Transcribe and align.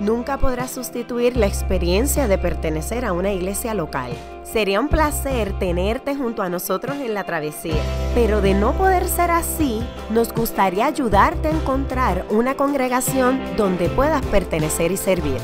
nunca 0.00 0.38
podrá 0.38 0.68
sustituir 0.68 1.36
la 1.36 1.46
experiencia 1.46 2.28
de 2.28 2.38
pertenecer 2.38 3.04
a 3.04 3.12
una 3.12 3.32
iglesia 3.32 3.74
local. 3.74 4.12
Sería 4.44 4.80
un 4.80 4.88
placer 4.88 5.58
tenerte 5.58 6.14
junto 6.14 6.42
a 6.42 6.48
nosotros 6.48 6.96
en 6.96 7.14
la 7.14 7.24
travesía, 7.24 7.82
pero 8.14 8.40
de 8.40 8.54
no 8.54 8.72
poder 8.72 9.06
ser 9.08 9.30
así, 9.30 9.82
nos 10.10 10.32
gustaría 10.32 10.86
ayudarte 10.86 11.48
a 11.48 11.52
encontrar 11.52 12.24
una 12.30 12.54
congregación 12.54 13.40
donde 13.56 13.88
puedas 13.88 14.24
pertenecer 14.26 14.92
y 14.92 14.96
servir. 14.96 15.38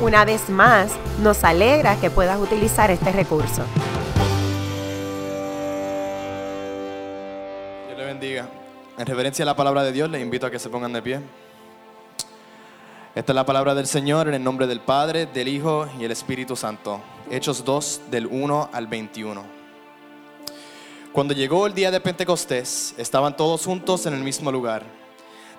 Una 0.00 0.24
vez 0.24 0.48
más, 0.48 0.92
nos 1.22 1.44
alegra 1.44 1.96
que 1.96 2.10
puedas 2.10 2.40
utilizar 2.40 2.90
este 2.90 3.10
recurso. 3.12 3.62
Dios 7.86 7.98
le 7.98 8.04
bendiga. 8.04 8.48
En 8.96 9.06
reverencia 9.06 9.44
a 9.44 9.46
la 9.46 9.56
palabra 9.56 9.82
de 9.82 9.92
Dios, 9.92 10.10
les 10.10 10.22
invito 10.22 10.46
a 10.46 10.50
que 10.50 10.58
se 10.58 10.68
pongan 10.68 10.92
de 10.92 11.02
pie. 11.02 11.20
Esta 13.18 13.32
es 13.32 13.34
la 13.34 13.44
palabra 13.44 13.74
del 13.74 13.88
Señor 13.88 14.28
en 14.28 14.34
el 14.34 14.44
nombre 14.44 14.68
del 14.68 14.78
Padre, 14.78 15.26
del 15.26 15.48
Hijo 15.48 15.88
y 15.98 16.04
el 16.04 16.12
Espíritu 16.12 16.54
Santo. 16.54 17.00
Hechos 17.28 17.64
2 17.64 18.02
del 18.12 18.28
1 18.28 18.70
al 18.72 18.86
21. 18.86 19.42
Cuando 21.12 21.34
llegó 21.34 21.66
el 21.66 21.74
día 21.74 21.90
de 21.90 22.00
Pentecostés, 22.00 22.94
estaban 22.96 23.36
todos 23.36 23.64
juntos 23.64 24.06
en 24.06 24.14
el 24.14 24.22
mismo 24.22 24.52
lugar. 24.52 24.84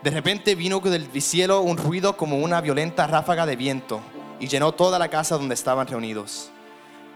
De 0.02 0.10
repente 0.10 0.56
vino 0.56 0.80
del 0.80 1.22
cielo 1.22 1.60
un 1.60 1.76
ruido 1.76 2.16
como 2.16 2.38
una 2.38 2.62
violenta 2.62 3.06
ráfaga 3.08 3.46
de 3.46 3.58
viento 3.58 4.00
y 4.40 4.48
llenó 4.48 4.72
toda 4.72 4.98
la 4.98 5.10
casa 5.10 5.38
donde 5.38 5.56
estaban 5.56 5.86
reunidos. 5.86 6.52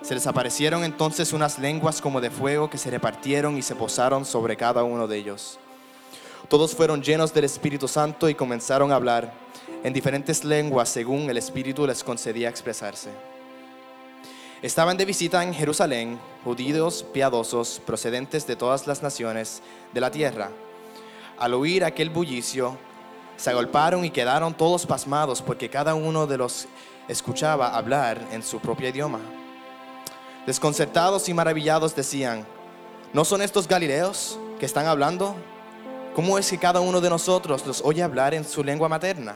Se 0.01 0.13
les 0.13 0.27
aparecieron 0.27 0.83
entonces 0.83 1.31
unas 1.31 1.57
lenguas 1.57 2.01
como 2.01 2.19
de 2.19 2.29
fuego 2.29 2.69
que 2.69 2.77
se 2.77 2.91
repartieron 2.91 3.57
y 3.57 3.61
se 3.61 3.75
posaron 3.75 4.25
sobre 4.25 4.57
cada 4.57 4.83
uno 4.83 5.07
de 5.07 5.19
ellos. 5.19 5.57
Todos 6.49 6.75
fueron 6.75 7.01
llenos 7.01 7.33
del 7.33 7.45
Espíritu 7.45 7.87
Santo 7.87 8.27
y 8.27 8.35
comenzaron 8.35 8.91
a 8.91 8.95
hablar 8.95 9.42
en 9.83 9.93
diferentes 9.93 10.43
lenguas 10.45 10.89
según 10.89 11.29
el 11.29 11.37
Espíritu 11.37 11.85
les 11.85 12.03
concedía 12.03 12.49
expresarse. 12.49 13.09
Estaban 14.61 14.95
de 14.95 15.03
visita 15.03 15.43
en 15.43 15.53
Jerusalén 15.53 16.17
judíos 16.45 17.05
piadosos 17.11 17.81
procedentes 17.85 18.47
de 18.47 18.55
todas 18.55 18.87
las 18.87 19.03
naciones 19.03 19.61
de 19.93 19.99
la 19.99 20.09
tierra. 20.09 20.51
Al 21.37 21.53
oír 21.53 21.83
aquel 21.83 22.09
bullicio, 22.09 22.77
se 23.35 23.49
agolparon 23.49 24.05
y 24.05 24.09
quedaron 24.09 24.53
todos 24.53 24.85
pasmados 24.85 25.41
porque 25.41 25.69
cada 25.69 25.95
uno 25.95 26.27
de 26.27 26.37
los 26.37 26.67
escuchaba 27.09 27.75
hablar 27.75 28.25
en 28.31 28.41
su 28.41 28.59
propio 28.59 28.87
idioma. 28.87 29.19
Desconcertados 30.45 31.27
y 31.27 31.33
maravillados 31.33 31.93
decían, 31.93 32.45
¿no 33.11 33.25
son 33.25 33.41
estos 33.41 33.67
galileos 33.67 34.39
que 34.59 34.65
están 34.65 34.85
hablando? 34.85 35.35
¿Cómo 36.15 36.37
es 36.37 36.49
que 36.49 36.57
cada 36.57 36.79
uno 36.79 37.01
de 37.01 37.09
nosotros 37.09 37.65
los 37.65 37.81
oye 37.83 38.01
hablar 38.01 38.33
en 38.33 38.45
su 38.45 38.63
lengua 38.63 38.87
materna? 38.87 39.35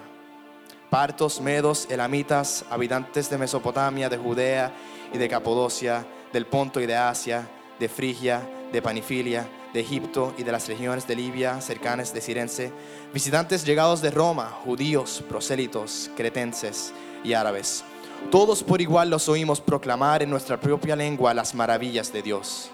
Partos, 0.90 1.42
medos, 1.42 1.88
elamitas, 1.90 2.64
habitantes 2.70 3.30
de 3.30 3.38
Mesopotamia, 3.38 4.08
de 4.08 4.18
Judea 4.18 4.74
y 5.14 5.18
de 5.18 5.28
Capodocia, 5.28 6.06
del 6.32 6.46
Ponto 6.46 6.80
y 6.80 6.86
de 6.86 6.96
Asia, 6.96 7.48
de 7.78 7.90
Frigia, 7.90 8.48
de 8.72 8.82
Panifilia, 8.82 9.48
de 9.74 9.82
Egipto 9.82 10.34
y 10.38 10.44
de 10.44 10.52
las 10.52 10.68
regiones 10.68 11.06
de 11.06 11.16
Libia, 11.16 11.60
cercanas 11.60 12.14
de 12.14 12.22
Cirense, 12.22 12.72
visitantes 13.14 13.66
llegados 13.66 14.02
de 14.02 14.12
Roma, 14.12 14.46
judíos, 14.64 15.24
prosélitos, 15.28 16.10
cretenses 16.16 16.94
y 17.24 17.34
árabes. 17.34 17.84
Todos 18.32 18.64
por 18.64 18.82
igual 18.82 19.10
los 19.10 19.28
oímos 19.30 19.62
proclamar 19.62 20.24
en 20.24 20.30
nuestra 20.30 20.60
propia 20.60 20.96
lengua 20.96 21.34
las 21.34 21.54
maravillas 21.54 22.12
de 22.12 22.22
Dios. 22.22 22.70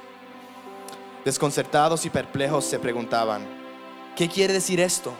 Desconcertados 1.25 2.06
y 2.06 2.09
perplejos 2.09 2.66
se 2.66 2.80
preguntaban, 2.80 3.45
¿qué 4.16 4.30
quiere 4.30 4.53
decir 4.53 4.80
esto? 4.80 5.13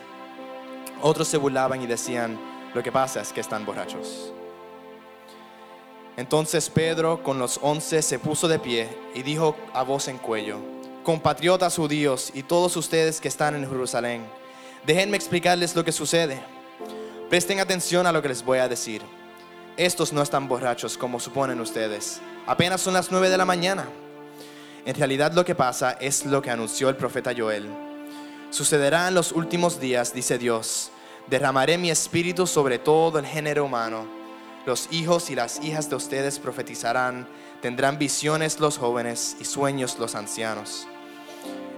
Otros 1.02 1.28
se 1.28 1.38
burlaban 1.38 1.82
y 1.82 1.88
decían, 1.88 2.40
lo 2.74 2.82
que 2.82 2.92
pasa 2.92 3.22
es 3.22 3.32
que 3.32 3.42
están 3.42 3.66
borrachos. 3.66 4.32
Entonces 6.18 6.70
Pedro 6.70 7.24
con 7.24 7.40
los 7.40 7.60
once 7.62 8.02
se 8.02 8.20
puso 8.20 8.48
de 8.48 8.60
pie 8.60 8.90
y 9.16 9.24
dijo 9.24 9.56
a 9.74 9.84
voz 9.84 10.08
en 10.08 10.18
cuello, 10.18 10.60
compatriotas 11.04 11.76
judíos 11.76 12.32
y 12.34 12.44
todos 12.44 12.76
ustedes 12.78 13.20
que 13.20 13.28
están 13.28 13.56
en 13.56 13.68
Jerusalén, 13.68 14.24
déjenme 14.86 15.18
explicarles 15.18 15.76
lo 15.76 15.84
que 15.84 15.92
sucede. 15.92 16.42
Presten 17.30 17.60
atención 17.60 18.06
a 18.06 18.12
lo 18.12 18.22
que 18.22 18.28
les 18.28 18.46
voy 18.46 18.60
a 18.60 18.70
decir. 18.70 19.02
Estos 19.76 20.14
no 20.14 20.22
están 20.22 20.48
borrachos 20.48 20.98
como 21.00 21.20
suponen 21.20 21.60
ustedes. 21.60 22.22
Apenas 22.46 22.82
son 22.82 22.94
las 22.94 23.12
nueve 23.12 23.30
de 23.30 23.38
la 23.38 23.46
mañana. 23.46 23.88
En 24.86 24.96
realidad 24.96 25.32
lo 25.34 25.44
que 25.44 25.56
pasa 25.56 25.94
es 25.94 26.26
lo 26.26 26.44
que 26.44 26.52
anunció 26.52 26.90
el 26.90 26.96
profeta 26.96 27.34
Joel. 27.36 27.68
Sucederá 28.52 29.08
en 29.08 29.16
los 29.16 29.32
últimos 29.32 29.80
días, 29.80 30.14
dice 30.14 30.38
Dios 30.38 30.92
derramaré 31.28 31.78
mi 31.78 31.90
espíritu 31.90 32.48
sobre 32.48 32.80
todo 32.80 33.20
el 33.20 33.26
género 33.26 33.66
humano. 33.66 34.06
Los 34.66 34.88
hijos 34.92 35.30
y 35.30 35.36
las 35.36 35.62
hijas 35.62 35.90
de 35.90 35.96
ustedes 35.96 36.40
profetizarán, 36.40 37.28
tendrán 37.62 37.98
visiones 37.98 38.60
los 38.60 38.78
jóvenes 38.78 39.36
y 39.40 39.46
sueños 39.46 39.98
los 40.00 40.16
ancianos. 40.16 40.88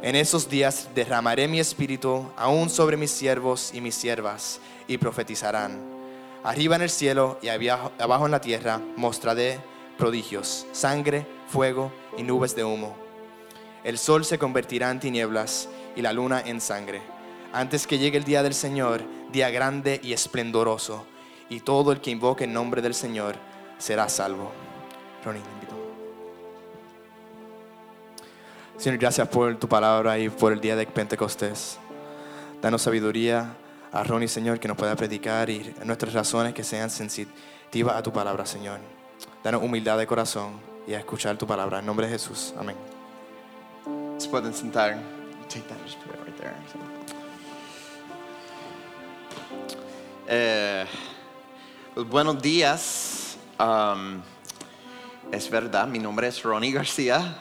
En 0.02 0.16
esos 0.16 0.50
días 0.50 0.90
derramaré 0.94 1.48
mi 1.48 1.60
espíritu 1.60 2.30
aún 2.36 2.70
sobre 2.70 2.96
mis 2.96 3.12
siervos 3.12 3.72
y 3.74 3.82
mis 3.82 3.96
siervas, 3.96 4.60
y 4.88 4.98
profetizarán. 4.98 5.82
Arriba 6.44 6.76
en 6.76 6.84
el 6.84 6.92
cielo 6.92 7.40
y 7.42 7.48
abajo 7.48 8.26
en 8.26 8.32
la 8.32 8.42
tierra 8.42 8.80
mostraré 8.96 9.60
prodigios, 9.98 10.68
sangre, 10.74 11.26
fuego 11.48 11.92
y 12.18 12.24
nubes 12.24 12.56
de 12.56 12.64
humo. 12.64 12.96
El 13.84 13.98
sol 13.98 14.26
se 14.26 14.38
convertirá 14.38 14.92
en 14.92 15.00
tinieblas 15.00 15.70
y 15.96 16.04
la 16.04 16.14
luna 16.14 16.42
en 16.46 16.62
sangre, 16.62 17.02
antes 17.52 17.88
que 17.88 17.98
llegue 17.98 18.18
el 18.18 18.26
día 18.26 18.44
del 18.44 18.54
Señor 18.54 19.02
día 19.32 19.50
grande 19.50 20.00
y 20.04 20.14
esplendoroso, 20.14 21.06
y 21.50 21.60
todo 21.60 21.92
el 21.92 22.02
que 22.02 22.12
invoque 22.12 22.46
el 22.46 22.54
nombre 22.54 22.82
del 22.82 22.94
Señor 22.94 23.36
será 23.78 24.10
salvo. 24.10 24.52
Ronnie, 25.24 25.42
invito. 25.54 25.76
Señor, 28.78 29.00
gracias 29.00 29.28
por 29.28 29.56
tu 29.58 29.68
palabra 29.68 30.18
y 30.20 30.30
por 30.30 30.52
el 30.52 30.60
día 30.60 30.76
de 30.76 30.86
Pentecostés. 30.86 31.78
Danos 32.62 32.82
sabiduría 32.82 33.56
a 33.92 34.04
Ronnie, 34.04 34.28
Señor, 34.28 34.60
que 34.60 34.68
nos 34.68 34.78
pueda 34.78 34.96
predicar 34.96 35.50
y 35.50 35.74
nuestras 35.84 36.14
razones 36.14 36.54
que 36.54 36.64
sean 36.64 36.90
sensitivas 36.90 37.96
a 37.96 38.04
tu 38.04 38.12
palabra, 38.12 38.46
Señor. 38.46 38.80
Danos 39.44 39.64
humildad 39.64 39.98
de 39.98 40.08
corazón 40.08 40.60
y 40.88 40.94
a 40.94 41.00
escuchar 41.00 41.38
tu 41.38 41.48
palabra. 41.48 41.80
En 41.80 41.86
nombre 41.86 42.08
de 42.08 42.14
Jesús. 42.14 42.54
Amén. 42.58 42.76
Se 44.18 44.28
pueden 44.30 44.54
sentar. 44.54 44.98
Take 45.48 45.68
that, 45.68 45.78
right 46.26 46.36
there. 46.38 46.95
Eh, 50.28 50.88
buenos 51.96 52.42
días. 52.42 53.38
Es 55.32 55.50
verdad, 55.52 55.86
mi 55.86 56.00
nombre 56.00 56.28
es 56.28 56.42
Ronnie 56.42 56.72
García. 56.72 57.38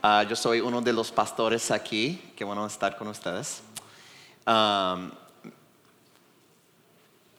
Uh, 0.00 0.22
yo 0.28 0.36
soy 0.36 0.60
uno 0.60 0.80
de 0.80 0.92
los 0.92 1.10
pastores 1.10 1.72
aquí. 1.72 2.32
Qué 2.36 2.44
bueno 2.44 2.64
estar 2.66 2.96
con 2.96 3.08
ustedes. 3.08 3.62
Uh, 4.46 5.10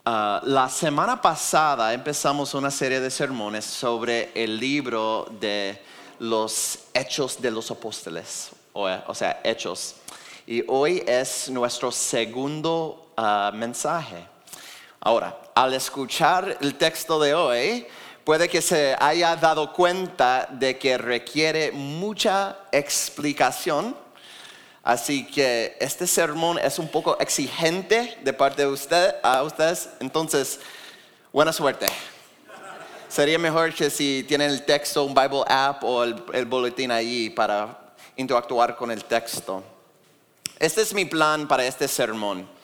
la 0.03 0.67
semana 0.69 1.21
pasada 1.21 1.93
empezamos 1.93 2.53
una 2.53 2.69
serie 2.69 2.99
de 2.99 3.09
sermones 3.09 3.63
sobre 3.63 4.31
el 4.35 4.59
libro 4.59 5.25
de 5.39 5.81
los 6.19 6.79
Hechos 6.93 7.41
de 7.41 7.49
los 7.49 7.71
Apóstoles, 7.71 8.51
o, 8.73 8.89
o 9.07 9.15
sea, 9.15 9.39
Hechos. 9.41 9.95
Y 10.45 10.65
hoy 10.67 11.01
es 11.07 11.49
nuestro 11.49 11.93
segundo 11.93 13.13
uh, 13.17 13.55
mensaje. 13.55 14.28
Ahora, 15.01 15.39
al 15.55 15.73
escuchar 15.73 16.57
el 16.59 16.75
texto 16.75 17.19
de 17.19 17.33
hoy, 17.33 17.87
puede 18.25 18.49
que 18.49 18.61
se 18.61 18.95
haya 18.99 19.35
dado 19.37 19.71
cuenta 19.71 20.47
de 20.51 20.77
que 20.77 20.97
requiere 20.97 21.71
mucha 21.71 22.57
explicación. 22.71 23.95
Así 24.83 25.25
que 25.25 25.77
este 25.79 26.05
sermón 26.05 26.59
es 26.59 26.79
un 26.79 26.89
poco 26.89 27.17
exigente 27.19 28.17
de 28.21 28.33
parte 28.33 28.63
de 28.63 28.67
ustedes. 28.67 29.89
Entonces, 30.01 30.59
buena 31.31 31.53
suerte. 31.53 31.85
Sería 33.07 33.39
mejor 33.39 33.73
que 33.73 33.89
si 33.89 34.25
tienen 34.27 34.51
el 34.51 34.65
texto, 34.65 35.05
un 35.05 35.13
Bible 35.13 35.43
app 35.47 35.83
o 35.83 36.03
el, 36.03 36.21
el 36.33 36.45
boletín 36.45 36.91
ahí 36.91 37.29
para 37.29 37.93
interactuar 38.17 38.75
con 38.75 38.91
el 38.91 39.05
texto. 39.05 39.63
Este 40.59 40.81
es 40.81 40.93
mi 40.93 41.05
plan 41.05 41.47
para 41.47 41.65
este 41.65 41.87
sermón. 41.87 42.58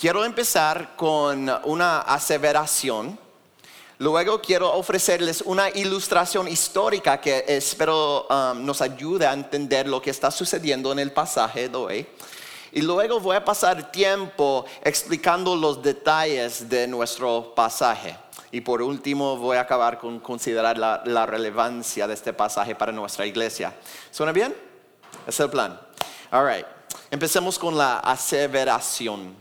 Quiero 0.00 0.24
empezar 0.24 0.96
con 0.96 1.52
una 1.64 1.98
aseveración. 2.00 3.18
Luego 3.98 4.40
quiero 4.40 4.72
ofrecerles 4.72 5.42
una 5.42 5.68
ilustración 5.68 6.48
histórica 6.48 7.20
que 7.20 7.44
espero 7.46 8.26
um, 8.30 8.64
nos 8.64 8.80
ayude 8.80 9.26
a 9.26 9.34
entender 9.34 9.86
lo 9.86 10.00
que 10.00 10.08
está 10.08 10.30
sucediendo 10.30 10.90
en 10.90 11.00
el 11.00 11.12
pasaje 11.12 11.68
de 11.68 11.76
hoy. 11.76 12.06
Y 12.72 12.80
luego 12.80 13.20
voy 13.20 13.36
a 13.36 13.44
pasar 13.44 13.92
tiempo 13.92 14.64
explicando 14.82 15.54
los 15.54 15.82
detalles 15.82 16.66
de 16.66 16.86
nuestro 16.86 17.54
pasaje. 17.54 18.16
Y 18.52 18.62
por 18.62 18.80
último 18.80 19.36
voy 19.36 19.58
a 19.58 19.60
acabar 19.60 19.98
con 19.98 20.18
considerar 20.18 20.78
la, 20.78 21.02
la 21.04 21.26
relevancia 21.26 22.06
de 22.06 22.14
este 22.14 22.32
pasaje 22.32 22.74
para 22.74 22.90
nuestra 22.90 23.26
iglesia. 23.26 23.74
¿Suena 24.10 24.32
bien? 24.32 24.56
Es 25.26 25.38
el 25.40 25.50
plan. 25.50 25.78
All 26.30 26.48
right. 26.48 26.66
Empecemos 27.10 27.58
con 27.58 27.76
la 27.76 27.98
aseveración. 27.98 29.39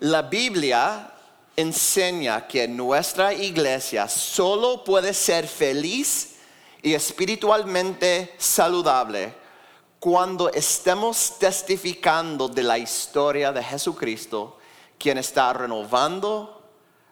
La 0.00 0.22
Biblia 0.22 1.12
enseña 1.56 2.46
que 2.46 2.66
nuestra 2.66 3.32
iglesia 3.32 4.08
solo 4.08 4.82
puede 4.82 5.14
ser 5.14 5.46
feliz 5.46 6.36
y 6.82 6.94
espiritualmente 6.94 8.34
saludable 8.36 9.34
cuando 10.00 10.50
estemos 10.50 11.38
testificando 11.38 12.48
de 12.48 12.62
la 12.62 12.76
historia 12.76 13.52
de 13.52 13.62
Jesucristo, 13.62 14.58
quien 14.98 15.16
está 15.16 15.52
renovando, 15.52 16.63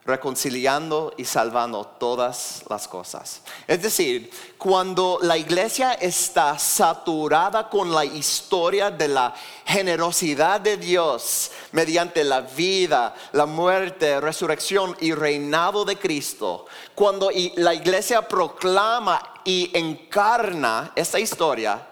reconciliando 0.04 1.14
y 1.16 1.24
salvando 1.24 1.84
todas 1.84 2.64
las 2.68 2.88
cosas. 2.88 3.42
Es 3.68 3.82
decir, 3.82 4.30
cuando 4.58 5.18
la 5.22 5.36
iglesia 5.36 5.92
está 5.92 6.58
saturada 6.58 7.70
con 7.70 7.94
la 7.94 8.04
historia 8.04 8.90
de 8.90 9.06
la 9.06 9.32
generosidad 9.64 10.60
de 10.60 10.76
Dios 10.76 11.52
mediante 11.70 12.24
la 12.24 12.40
vida, 12.40 13.14
la 13.32 13.46
muerte, 13.46 14.20
resurrección 14.20 14.96
y 15.00 15.12
reinado 15.12 15.84
de 15.84 15.96
Cristo, 15.96 16.66
cuando 16.96 17.30
la 17.56 17.72
iglesia 17.72 18.26
proclama 18.26 19.22
y 19.44 19.70
encarna 19.72 20.92
esta 20.96 21.20
historia, 21.20 21.86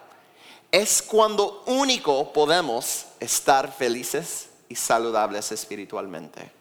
es 0.72 1.00
cuando 1.00 1.62
único 1.66 2.32
podemos 2.32 3.06
estar 3.20 3.72
felices 3.72 4.48
y 4.68 4.74
saludables 4.74 5.52
espiritualmente. 5.52 6.59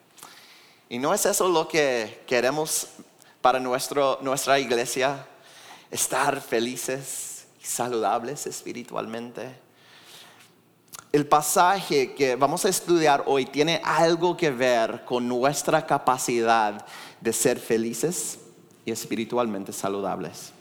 Y 0.92 0.98
no 0.98 1.14
es 1.14 1.24
eso 1.28 1.48
lo 1.48 1.68
que 1.68 2.24
queremos 2.26 2.88
para 3.42 3.60
nuestra 3.60 4.60
iglesia, 4.60 5.24
estar 5.92 6.42
felices 6.42 7.46
y 7.62 7.66
saludables 7.66 8.48
espiritualmente. 8.48 9.56
El 11.12 11.28
pasaje 11.28 12.16
que 12.16 12.36
vamos 12.36 12.66
a 12.66 12.70
estudiar 12.70 13.24
hoy 13.28 13.46
tiene 13.46 13.80
algo 13.84 14.36
que 14.36 14.50
ver 14.50 15.06
con 15.06 15.28
nuestra 15.28 15.86
capacidad 15.86 16.84
de 17.22 17.34
ser 17.34 17.60
felices 17.60 18.40
y 18.84 18.92
espiritualmente 18.92 19.72
saludables. 19.72 20.54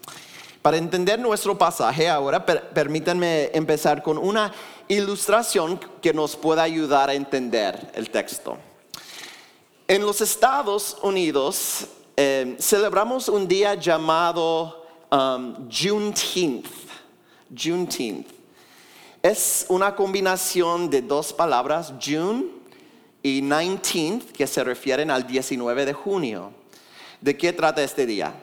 Para 0.61 0.77
entender 0.77 1.19
nuestro 1.19 1.57
pasaje 1.57 2.07
ahora, 2.07 2.45
permítanme 2.45 3.51
empezar 3.55 4.03
con 4.03 4.19
una 4.19 4.53
ilustración 4.89 5.81
que 6.03 6.13
nos 6.13 6.37
pueda 6.37 6.65
ayudar 6.65 7.09
a 7.09 7.15
entender 7.15 7.91
el 7.95 8.11
texto. 8.11 8.59
En 9.91 10.03
los 10.03 10.21
Estados 10.21 10.99
Unidos 11.01 11.87
eh, 12.15 12.57
celebramos 12.61 13.31
un 13.31 13.49
día 13.49 13.75
llamado 13.75 14.87
um, 15.11 15.67
Juneteenth. 15.71 16.67
Juneteenth. 17.59 18.27
Es 19.23 19.65
una 19.71 19.97
combinación 19.97 20.91
de 20.91 21.01
dos 21.01 21.33
palabras, 21.33 21.95
June 22.05 22.45
y 23.23 23.41
19th, 23.41 24.33
que 24.33 24.47
se 24.47 24.63
refieren 24.63 25.11
al 25.11 25.27
19 25.27 25.87
de 25.87 25.95
junio. 25.95 26.53
¿De 27.23 27.39
qué 27.39 27.55
trata 27.55 27.83
este 27.83 28.05
día? 28.05 28.35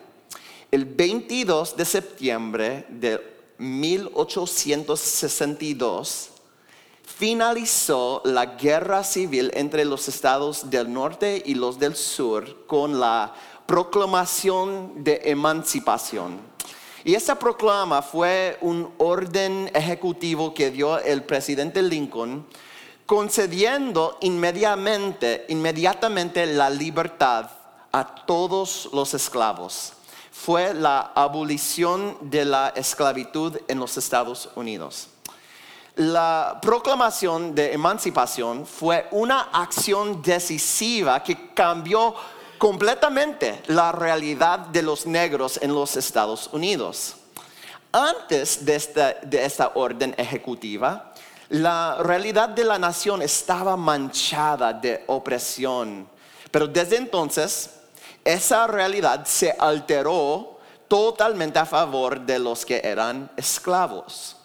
El 0.72 0.86
22 0.86 1.78
de 1.78 1.86
septiembre 1.86 2.88
de 2.90 3.22
1862 3.60 6.32
finalizó 7.06 8.22
la 8.26 8.46
guerra 8.58 9.04
civil 9.04 9.52
entre 9.54 9.86
los 9.86 10.08
estados 10.08 10.70
del 10.70 10.92
norte 10.92 11.42
y 11.46 11.56
los 11.56 11.80
del 11.80 11.96
sur 11.96 12.66
con 12.68 13.00
la 13.00 13.34
proclamación 13.66 15.04
de 15.04 15.22
emancipación. 15.26 16.40
Y 17.04 17.14
esa 17.14 17.38
proclama 17.38 18.02
fue 18.02 18.58
un 18.62 18.92
orden 18.98 19.70
ejecutivo 19.74 20.54
que 20.54 20.72
dio 20.72 21.00
el 21.00 21.24
presidente 21.24 21.82
Lincoln 21.82 22.46
concediendo 23.06 24.18
inmediatamente, 24.22 25.46
inmediatamente 25.50 26.46
la 26.48 26.70
libertad 26.70 27.50
a 27.92 28.26
todos 28.26 28.90
los 28.92 29.14
esclavos 29.14 29.94
fue 30.32 30.74
la 30.74 31.12
abolición 31.16 32.18
de 32.22 32.44
la 32.44 32.70
esclavitud 32.76 33.58
en 33.70 33.80
los 33.80 33.98
Estados 33.98 34.50
Unidos. 34.56 35.08
La 35.96 36.60
proclamación 36.62 37.56
de 37.56 37.72
emancipación 37.72 38.66
fue 38.66 39.08
una 39.12 39.44
acción 39.54 40.22
decisiva 40.22 41.24
que 41.24 41.54
cambió 41.54 42.14
completamente 42.58 43.62
la 43.68 43.94
realidad 43.94 44.60
de 44.60 44.82
los 44.82 45.06
negros 45.06 45.58
en 45.62 45.74
los 45.74 45.96
Estados 45.96 46.50
Unidos. 46.52 47.16
Antes 47.94 48.66
de 48.66 48.76
esta, 48.76 49.14
de 49.14 49.46
esta 49.46 49.72
orden 49.76 50.14
ejecutiva, 50.18 51.14
la 51.48 51.98
realidad 52.02 52.50
de 52.50 52.66
la 52.66 52.78
nación 52.78 53.22
estaba 53.22 53.78
manchada 53.78 54.74
de 54.74 55.06
opresión, 55.08 56.10
pero 56.52 56.68
desde 56.68 56.98
entonces 56.98 57.70
esa 58.26 58.68
realidad 58.68 59.26
se 59.26 59.56
alteró 59.58 60.60
totalmente 60.90 61.58
a 61.58 61.66
favor 61.66 62.20
de 62.20 62.38
los 62.38 62.66
que 62.66 62.82
eran 62.84 63.32
esclavos. 63.38 64.36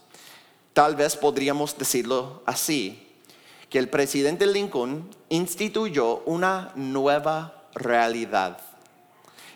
Tal 0.81 0.97
vez 0.97 1.15
podríamos 1.15 1.77
decirlo 1.77 2.41
así, 2.47 3.07
que 3.69 3.79
el 3.79 3.91
presidente 3.91 4.47
Lincoln 4.47 5.11
instituyó 5.29 6.23
una 6.25 6.73
nueva 6.75 7.65
realidad. 7.75 8.57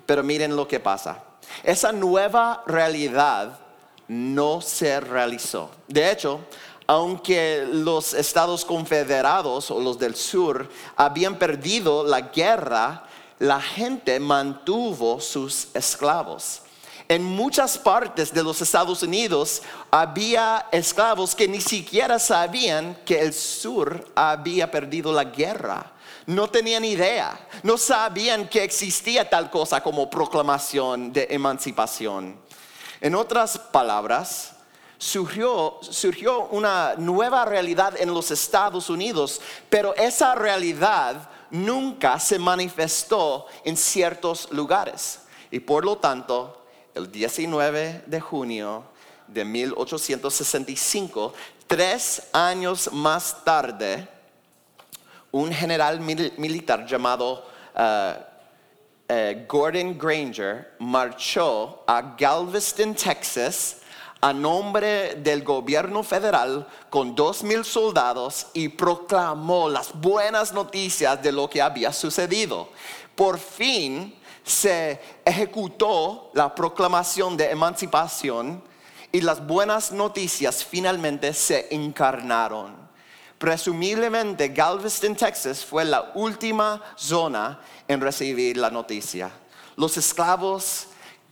Pero 0.05 0.23
miren 0.23 0.55
lo 0.55 0.69
que 0.69 0.81
pasa. 0.81 1.25
Esa 1.63 1.93
nueva 1.93 2.63
realidad 2.67 3.59
no 4.07 4.61
se 4.61 5.01
realizó. 5.01 5.71
De 5.89 6.11
hecho, 6.11 6.41
aunque 6.87 7.67
los 7.73 8.13
estados 8.13 8.63
confederados 8.63 9.71
o 9.71 9.81
los 9.81 9.99
del 9.99 10.17
sur 10.17 10.69
habían 10.95 11.39
perdido 11.39 12.05
la 12.05 12.21
guerra, 12.21 13.05
la 13.39 13.63
gente 13.63 14.21
mantuvo 14.21 15.23
sus 15.23 15.69
esclavos. 15.73 16.61
En 17.09 17.23
muchas 17.23 17.77
partes 17.77 18.33
de 18.33 18.43
los 18.43 18.63
Estados 18.63 19.03
Unidos 19.03 19.63
había 19.91 20.67
esclavos 20.73 21.35
que 21.35 21.47
ni 21.47 21.61
siquiera 21.61 22.19
sabían 22.19 22.97
que 23.05 23.21
el 23.21 23.35
sur 23.35 24.11
había 24.15 24.71
perdido 24.71 25.13
la 25.13 25.25
guerra. 25.25 25.93
No 26.27 26.49
tenían 26.49 26.85
idea, 26.85 27.39
no 27.63 27.77
sabían 27.77 28.49
que 28.49 28.65
existía 28.65 29.29
tal 29.29 29.51
cosa 29.51 29.83
como 29.83 30.09
proclamación 30.09 31.13
de 31.13 31.27
emancipación. 31.29 32.41
En 33.03 33.15
otras 33.15 33.59
palabras, 33.59 34.55
surgió, 34.97 36.49
una 36.51 36.95
nueva 36.97 37.45
realidad 37.45 38.01
en 38.01 38.15
los 38.15 38.31
Estados 38.31 38.89
Unidos, 38.89 39.43
pero 39.69 39.95
esa 39.97 40.35
realidad 40.35 41.29
nunca 41.51 42.19
se 42.19 42.39
manifestó 42.39 43.47
en 43.65 43.77
ciertos 43.77 44.51
lugares. 44.51 45.21
Y 45.51 45.61
por 45.61 45.85
lo 45.85 45.99
tanto, 45.99 46.64
el 46.95 47.11
19 47.11 48.05
de 48.07 48.21
junio 48.21 48.85
de 49.27 49.45
1865, 49.45 51.35
tres 51.67 52.29
años 52.33 52.91
más 52.93 53.45
tarde, 53.45 54.07
un 55.33 55.53
general 55.53 56.01
militar 56.01 56.87
llamado 56.87 57.45
uh, 57.75 59.13
uh, 59.13 59.47
Gordon 59.49 59.99
Granger 59.99 60.75
marchó 60.79 61.83
a 61.87 62.15
Galveston, 62.17 62.95
Texas, 62.95 63.79
a 64.21 64.33
nombre 64.33 65.17
del 65.17 65.43
gobierno 65.43 66.03
federal 66.03 66.67
con 66.89 67.15
dos 67.15 67.43
mil 67.43 67.65
soldados 67.65 68.47
y 68.55 68.69
proclamó 68.69 69.69
las 69.69 69.93
buenas 69.93 70.53
noticias 70.53 71.23
de 71.23 71.33
lo 71.33 71.51
que 71.51 71.61
había 71.61 71.93
sucedido. 71.93 72.69
Por 73.15 73.39
fin 73.39 74.15
se 74.45 75.01
ejecutó 75.25 76.31
la 76.35 76.55
proclamación 76.55 77.37
de 77.37 77.51
emancipación 77.51 78.63
y 79.11 79.23
las 79.23 79.45
buenas 79.45 79.91
noticias 79.91 80.63
finalmente 80.65 81.33
se 81.33 81.75
encarnaron. 81.75 82.85
Presumiblemente 83.39 84.49
Galveston, 84.49 85.17
Texas 85.17 85.65
fue 85.65 85.85
la 85.85 86.13
última 86.15 86.81
zona 86.95 87.61
en 87.89 88.01
recibir 88.01 88.57
la 88.57 88.71
noticia. 88.71 89.31
Los 89.77 89.97
esclavos 89.97 90.89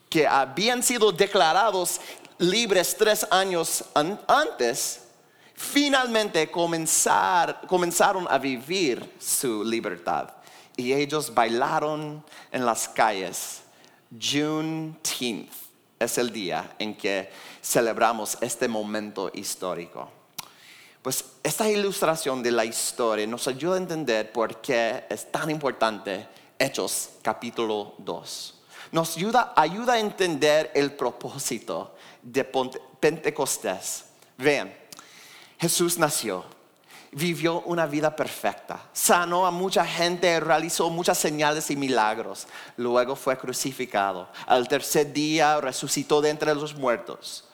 que 0.09 0.27
habían 0.27 0.83
sido 0.83 1.13
declarados 1.13 2.01
libres 2.39 2.97
tres 2.99 3.27
años 3.31 3.85
antes, 4.27 5.05
finalmente 5.55 6.51
comenzaron 6.51 8.27
a 8.29 8.39
vivir 8.39 9.15
su 9.19 9.65
libertad. 9.65 10.29
Y 10.77 10.93
ellos 10.93 11.35
bailaron 11.35 12.25
en 12.51 12.65
las 12.65 12.89
calles. 12.89 13.63
Juneteenth 14.21 15.53
es 15.99 16.19
el 16.19 16.33
día 16.33 16.75
en 16.79 16.97
que 16.97 17.31
celebramos 17.63 18.37
este 18.41 18.69
momento 18.69 19.31
histórico. 19.35 20.11
Pues 21.03 21.25
esta 21.43 21.69
ilustración 21.69 22.43
de 22.43 22.53
la 22.53 22.65
historia 22.65 23.27
nos 23.27 23.49
ayuda 23.49 23.75
a 23.75 23.79
entender 23.79 24.31
por 24.33 24.61
qué 24.61 25.05
es 25.09 25.31
tan 25.31 25.51
importante 25.51 26.29
Hechos 26.59 27.11
capítulo 27.23 27.95
2. 27.99 28.55
Nos 28.93 29.17
ayuda, 29.17 29.53
ayuda 29.57 29.95
a 29.95 29.99
entender 29.99 30.71
el 30.75 30.93
propósito 30.93 31.97
de 32.23 32.45
Pentecostés. 32.45 34.05
Vean, 34.39 34.73
Jesús 35.59 35.99
nació, 35.99 36.45
vivió 37.13 37.61
una 37.63 37.87
vida 37.87 38.17
perfecta, 38.17 38.81
sanó 38.93 39.47
a 39.47 39.51
mucha 39.51 39.85
gente, 39.85 40.41
realizó 40.41 40.89
muchas 40.89 41.19
señales 41.19 41.71
y 41.71 41.77
milagros. 41.77 42.49
Luego 42.77 43.15
fue 43.15 43.37
crucificado. 43.37 44.29
Al 44.47 44.67
tercer 44.67 45.13
día 45.13 45.61
resucitó 45.61 46.21
de 46.23 46.31
entre 46.31 46.55
los 46.55 46.75
muertos. 46.75 47.45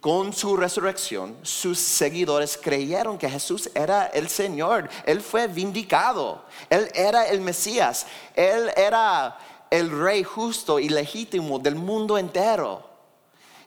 Con 0.00 0.32
su 0.32 0.56
resurrección, 0.56 1.38
sus 1.42 1.78
seguidores 1.78 2.58
creyeron 2.60 3.16
que 3.16 3.30
Jesús 3.30 3.70
era 3.74 4.06
el 4.06 4.28
Señor. 4.28 4.90
Él 5.06 5.22
fue 5.22 5.46
vindicado. 5.46 6.44
Él 6.68 6.90
era 6.94 7.28
el 7.28 7.40
Mesías. 7.40 8.06
Él 8.34 8.70
era 8.76 9.38
el 9.70 9.90
rey 9.90 10.22
justo 10.22 10.78
y 10.78 10.88
legítimo 10.88 11.58
del 11.58 11.76
mundo 11.76 12.18
entero. 12.18 12.90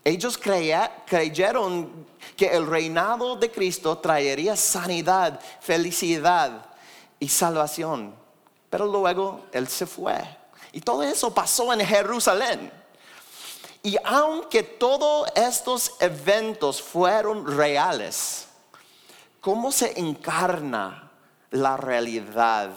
Ellos 0.04 0.38
creyeron 0.38 2.06
que 2.36 2.48
el 2.48 2.68
reinado 2.68 3.36
de 3.36 3.52
Cristo 3.52 3.98
traería 3.98 4.56
sanidad, 4.56 5.40
felicidad 5.60 6.66
y 7.20 7.30
salvación. 7.30 8.14
Pero 8.70 8.86
luego 8.86 9.46
Él 9.52 9.68
se 9.68 9.86
fue. 9.86 10.16
Y 10.72 10.82
todo 10.82 11.04
eso 11.04 11.34
pasó 11.34 11.72
en 11.74 11.86
Jerusalén. 11.86 12.72
Y 13.84 13.98
aunque 14.04 14.64
todos 14.64 15.28
estos 15.36 15.94
eventos 16.00 16.82
fueron 16.82 17.46
reales, 17.46 18.48
¿cómo 19.42 19.72
se 19.72 20.00
encarna 20.00 21.12
la 21.52 21.78
realidad 21.78 22.72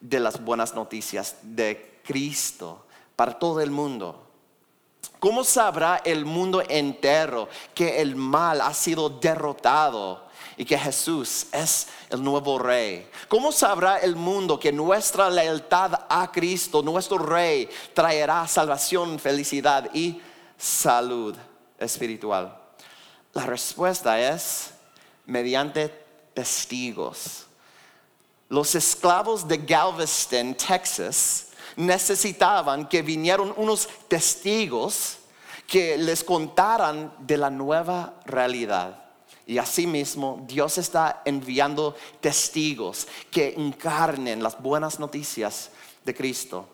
de 0.00 0.20
las 0.20 0.42
buenas 0.44 0.74
noticias 0.74 1.36
de 1.42 2.00
Cristo 2.04 2.86
para 3.16 3.38
todo 3.38 3.60
el 3.60 3.70
mundo? 3.70 4.27
¿Cómo 5.20 5.42
sabrá 5.42 6.00
el 6.04 6.24
mundo 6.24 6.62
entero 6.68 7.48
que 7.74 8.00
el 8.00 8.14
mal 8.14 8.60
ha 8.60 8.72
sido 8.72 9.08
derrotado 9.08 10.28
y 10.56 10.64
que 10.64 10.78
Jesús 10.78 11.46
es 11.52 11.88
el 12.10 12.22
nuevo 12.22 12.58
rey? 12.58 13.08
¿Cómo 13.26 13.50
sabrá 13.50 13.98
el 13.98 14.14
mundo 14.14 14.60
que 14.60 14.70
nuestra 14.70 15.28
lealtad 15.28 16.06
a 16.08 16.30
Cristo, 16.30 16.82
nuestro 16.82 17.18
rey, 17.18 17.68
traerá 17.94 18.46
salvación, 18.46 19.18
felicidad 19.18 19.90
y 19.92 20.20
salud 20.56 21.34
espiritual? 21.78 22.56
La 23.34 23.44
respuesta 23.44 24.20
es 24.20 24.70
mediante 25.26 25.88
testigos. 26.32 27.44
Los 28.48 28.74
esclavos 28.74 29.46
de 29.46 29.58
Galveston, 29.58 30.54
Texas, 30.54 31.47
necesitaban 31.78 32.88
que 32.88 33.02
vinieran 33.02 33.54
unos 33.56 33.88
testigos 34.08 35.18
que 35.66 35.96
les 35.96 36.24
contaran 36.24 37.14
de 37.20 37.36
la 37.36 37.50
nueva 37.50 38.14
realidad. 38.26 39.04
Y 39.46 39.58
asimismo, 39.58 40.44
Dios 40.46 40.76
está 40.76 41.22
enviando 41.24 41.94
testigos 42.20 43.06
que 43.30 43.54
encarnen 43.56 44.42
las 44.42 44.60
buenas 44.60 44.98
noticias 44.98 45.70
de 46.04 46.14
Cristo. 46.14 46.68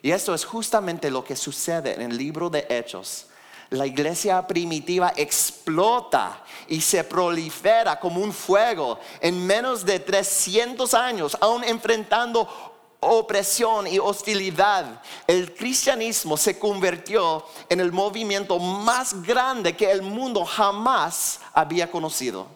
Y 0.00 0.12
esto 0.12 0.32
es 0.32 0.44
justamente 0.44 1.10
lo 1.10 1.24
que 1.24 1.34
sucede 1.34 1.94
en 1.94 2.02
el 2.02 2.16
libro 2.16 2.48
de 2.48 2.66
Hechos. 2.70 3.26
La 3.70 3.84
iglesia 3.84 4.46
primitiva 4.46 5.12
explota 5.16 6.44
y 6.68 6.80
se 6.80 7.02
prolifera 7.02 7.98
como 7.98 8.20
un 8.20 8.32
fuego 8.32 9.00
en 9.20 9.44
menos 9.44 9.84
de 9.84 9.98
300 9.98 10.94
años, 10.94 11.36
aún 11.40 11.64
enfrentando 11.64 12.75
opresión 13.00 13.86
y 13.86 13.98
hostilidad, 13.98 15.02
el 15.26 15.54
cristianismo 15.54 16.36
se 16.36 16.58
convirtió 16.58 17.44
en 17.68 17.80
el 17.80 17.92
movimiento 17.92 18.58
más 18.58 19.22
grande 19.22 19.76
que 19.76 19.90
el 19.90 20.02
mundo 20.02 20.44
jamás 20.44 21.40
había 21.52 21.90
conocido. 21.90 22.46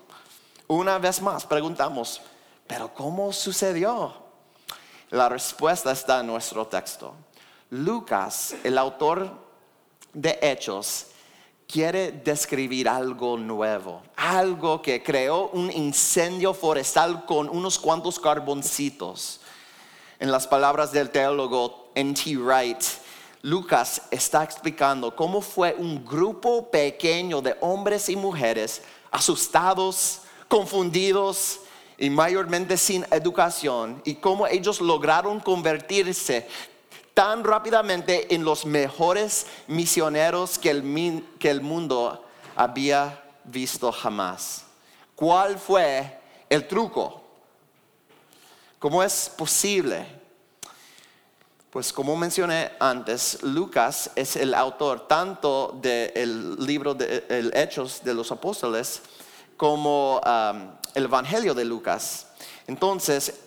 Una 0.66 0.98
vez 0.98 1.20
más 1.20 1.46
preguntamos, 1.46 2.20
¿pero 2.66 2.92
cómo 2.94 3.32
sucedió? 3.32 4.14
La 5.10 5.28
respuesta 5.28 5.90
está 5.92 6.20
en 6.20 6.28
nuestro 6.28 6.66
texto. 6.66 7.14
Lucas, 7.70 8.54
el 8.64 8.78
autor 8.78 9.30
de 10.12 10.38
Hechos, 10.40 11.06
quiere 11.66 12.10
describir 12.10 12.88
algo 12.88 13.36
nuevo, 13.36 14.02
algo 14.16 14.82
que 14.82 15.02
creó 15.02 15.50
un 15.52 15.70
incendio 15.70 16.52
forestal 16.52 17.24
con 17.26 17.48
unos 17.48 17.78
cuantos 17.78 18.18
carboncitos 18.18 19.40
en 20.20 20.30
las 20.30 20.46
palabras 20.46 20.92
del 20.92 21.10
teólogo 21.10 21.90
N.T. 21.94 22.36
Wright, 22.36 22.82
Lucas 23.42 24.02
está 24.10 24.44
explicando 24.44 25.16
cómo 25.16 25.40
fue 25.40 25.74
un 25.78 26.04
grupo 26.04 26.70
pequeño 26.70 27.40
de 27.40 27.56
hombres 27.60 28.10
y 28.10 28.16
mujeres 28.16 28.82
asustados, 29.10 30.20
confundidos 30.46 31.60
y 31.96 32.10
mayormente 32.10 32.76
sin 32.76 33.06
educación 33.10 34.02
y 34.04 34.16
cómo 34.16 34.46
ellos 34.46 34.82
lograron 34.82 35.40
convertirse 35.40 36.46
tan 37.14 37.42
rápidamente 37.42 38.34
en 38.34 38.44
los 38.44 38.66
mejores 38.66 39.46
misioneros 39.66 40.58
que 40.58 40.70
el, 40.70 41.60
mundo 41.62 42.24
había 42.56 43.22
visto 43.44 43.90
jamás. 43.90 44.64
¿Cuál 45.14 45.58
fue 45.58 46.18
el 46.50 46.68
truco? 46.68 47.19
¿Cómo 48.80 49.02
es 49.02 49.30
posible? 49.36 50.06
Pues 51.68 51.92
como 51.92 52.16
mencioné 52.16 52.70
antes, 52.80 53.42
Lucas 53.42 54.10
es 54.16 54.36
el 54.36 54.54
autor 54.54 55.06
tanto 55.06 55.78
del 55.82 56.56
libro 56.56 56.94
de 56.94 57.52
Hechos 57.52 58.02
de 58.02 58.14
los 58.14 58.32
Apóstoles 58.32 59.02
como 59.58 60.18
um, 60.20 60.70
el 60.94 61.04
Evangelio 61.04 61.52
de 61.52 61.66
Lucas. 61.66 62.28
Entonces, 62.66 63.40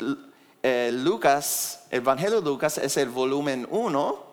eh, 0.62 0.92
Lucas, 0.94 1.80
el 1.90 2.02
Evangelio 2.02 2.40
de 2.40 2.46
Lucas 2.46 2.78
es 2.78 2.96
el 2.98 3.10
volumen 3.10 3.68
1 3.72 4.24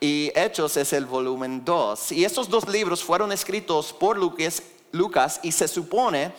y 0.00 0.32
Hechos 0.34 0.78
es 0.78 0.94
el 0.94 1.04
volumen 1.04 1.62
2. 1.62 2.12
Y 2.12 2.24
estos 2.24 2.48
dos 2.48 2.66
libros 2.66 3.04
fueron 3.04 3.32
escritos 3.32 3.92
por 3.92 4.16
Lucas, 4.16 4.62
Lucas 4.92 5.40
y 5.42 5.52
se 5.52 5.68
supone 5.68 6.32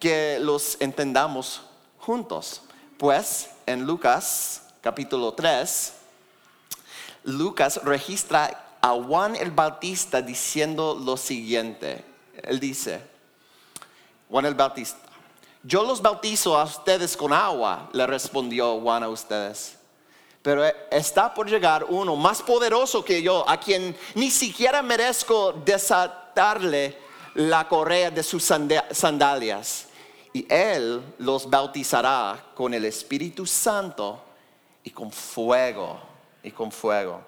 que 0.00 0.38
los 0.40 0.76
entendamos 0.80 1.62
juntos. 2.00 2.62
Pues 3.00 3.48
en 3.64 3.86
Lucas 3.86 4.60
capítulo 4.82 5.32
3, 5.32 5.94
Lucas 7.24 7.80
registra 7.82 8.76
a 8.78 8.90
Juan 8.90 9.36
el 9.36 9.50
Bautista 9.50 10.20
diciendo 10.20 11.00
lo 11.02 11.16
siguiente. 11.16 12.04
Él 12.42 12.60
dice, 12.60 13.00
Juan 14.28 14.44
el 14.44 14.54
Bautista, 14.54 14.98
yo 15.62 15.82
los 15.82 16.02
bautizo 16.02 16.58
a 16.58 16.64
ustedes 16.64 17.16
con 17.16 17.32
agua, 17.32 17.88
le 17.94 18.06
respondió 18.06 18.78
Juan 18.80 19.02
a 19.02 19.08
ustedes. 19.08 19.78
Pero 20.42 20.62
está 20.90 21.32
por 21.32 21.48
llegar 21.48 21.86
uno 21.88 22.16
más 22.16 22.42
poderoso 22.42 23.02
que 23.02 23.22
yo, 23.22 23.48
a 23.48 23.58
quien 23.58 23.96
ni 24.14 24.30
siquiera 24.30 24.82
merezco 24.82 25.54
desatarle 25.64 26.98
la 27.32 27.66
correa 27.66 28.10
de 28.10 28.22
sus 28.22 28.44
sandalias 28.44 29.86
y 30.32 30.46
Él 30.48 31.02
los 31.18 31.48
bautizará 31.48 32.52
con 32.54 32.74
el 32.74 32.84
Espíritu 32.84 33.46
Santo 33.46 34.22
y 34.84 34.90
con 34.90 35.10
fuego, 35.10 36.00
y 36.42 36.50
con 36.50 36.70
fuego. 36.70 37.20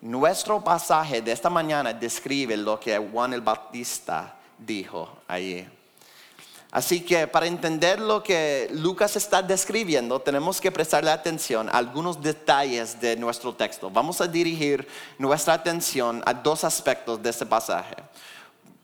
Nuestro 0.00 0.62
pasaje 0.62 1.22
de 1.22 1.32
esta 1.32 1.50
mañana 1.50 1.92
describe 1.92 2.56
lo 2.56 2.78
que 2.78 2.96
Juan 2.98 3.32
el 3.32 3.40
Bautista 3.40 4.36
dijo 4.58 5.08
allí. 5.26 5.66
Así 6.70 7.00
que 7.00 7.26
para 7.26 7.46
entender 7.46 8.00
lo 8.00 8.22
que 8.22 8.68
Lucas 8.72 9.16
está 9.16 9.40
describiendo, 9.40 10.20
tenemos 10.20 10.60
que 10.60 10.70
prestarle 10.70 11.10
atención 11.10 11.68
a 11.68 11.78
algunos 11.78 12.20
detalles 12.20 13.00
de 13.00 13.16
nuestro 13.16 13.54
texto. 13.54 13.90
Vamos 13.90 14.20
a 14.20 14.26
dirigir 14.26 14.86
nuestra 15.18 15.54
atención 15.54 16.22
a 16.26 16.34
dos 16.34 16.64
aspectos 16.64 17.22
de 17.22 17.30
este 17.30 17.46
pasaje. 17.46 17.96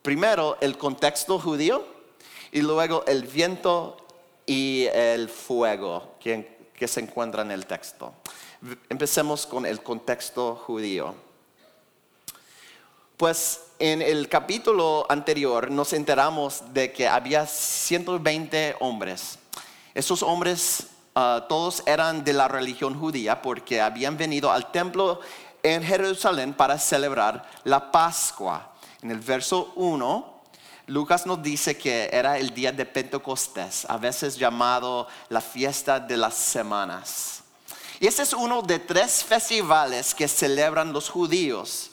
Primero, 0.01 0.57
el 0.61 0.79
contexto 0.79 1.39
judío 1.39 1.85
y 2.53 2.61
luego 2.61 3.05
el 3.07 3.25
viento 3.25 3.97
y 4.47 4.87
el 4.93 5.29
fuego 5.29 6.17
que, 6.21 6.53
se 6.87 6.99
encuentra 6.99 7.43
en 7.43 7.53
el 7.53 7.65
texto. 7.65 8.13
Empecemos 8.89 9.47
con 9.47 9.65
el 9.65 9.85
contexto 9.85 10.57
judío. 10.57 11.15
Pues 13.17 13.61
en 13.79 14.03
el 14.03 14.29
capítulo 14.29 15.07
anterior 15.09 15.71
nos 15.71 15.93
enteramos 15.93 16.75
de 16.75 16.93
que 16.93 17.07
había 17.07 17.47
120 17.47 18.75
hombres. 18.81 19.39
Esos 19.95 20.25
hombres 20.25 20.89
ah, 21.15 21.47
todos 21.49 21.85
eran 21.87 22.25
de 22.25 22.33
la 22.33 22.49
religión 22.49 22.99
judía 22.99 23.41
porque 23.41 23.81
habían 23.81 24.17
venido 24.17 24.51
al 24.51 24.73
templo 24.73 25.21
en 25.63 25.85
Jerusalén 25.85 26.53
para 26.53 26.81
celebrar 26.81 27.49
la 27.63 27.93
Pascua. 27.93 28.73
En 29.03 29.13
el 29.13 29.21
verso 29.21 29.73
1 29.77 30.32
Lucas 30.87 31.27
nos 31.27 31.41
dice 31.41 31.79
que 31.79 32.11
era 32.13 32.39
el 32.39 32.53
día 32.53 32.73
de 32.73 32.85
Pentecostés, 32.85 33.85
a 33.89 33.97
veces 33.99 34.37
llamado 34.37 35.07
la 35.29 35.41
fiesta 35.41 36.01
de 36.01 36.17
las 36.17 36.35
semanas. 36.35 37.43
Y 38.01 38.09
ese 38.09 38.23
es 38.23 38.33
uno 38.33 38.63
de 38.63 38.81
tres 38.81 39.23
festivales 39.23 40.13
que 40.13 40.27
celebran 40.27 40.93
los 40.93 41.09
judíos. 41.09 41.91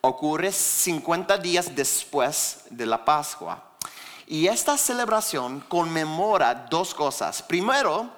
Ocurre 0.00 0.50
50 0.50 1.38
días 1.38 1.72
después 1.72 2.62
de 2.68 2.84
la 2.84 3.04
Pascua. 3.04 3.62
Y 4.26 4.48
esta 4.48 4.76
celebración 4.76 5.60
conmemora 5.60 6.52
dos 6.68 6.92
cosas. 6.92 7.40
Primero, 7.42 8.10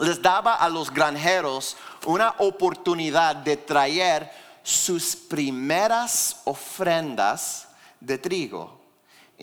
les 0.00 0.20
daba 0.20 0.56
a 0.56 0.68
los 0.68 0.90
granjeros 0.90 1.76
una 2.06 2.34
oportunidad 2.38 3.36
de 3.36 3.56
traer 3.56 4.32
sus 4.64 5.14
primeras 5.14 6.40
ofrendas 6.44 7.68
de 8.00 8.18
trigo 8.18 8.81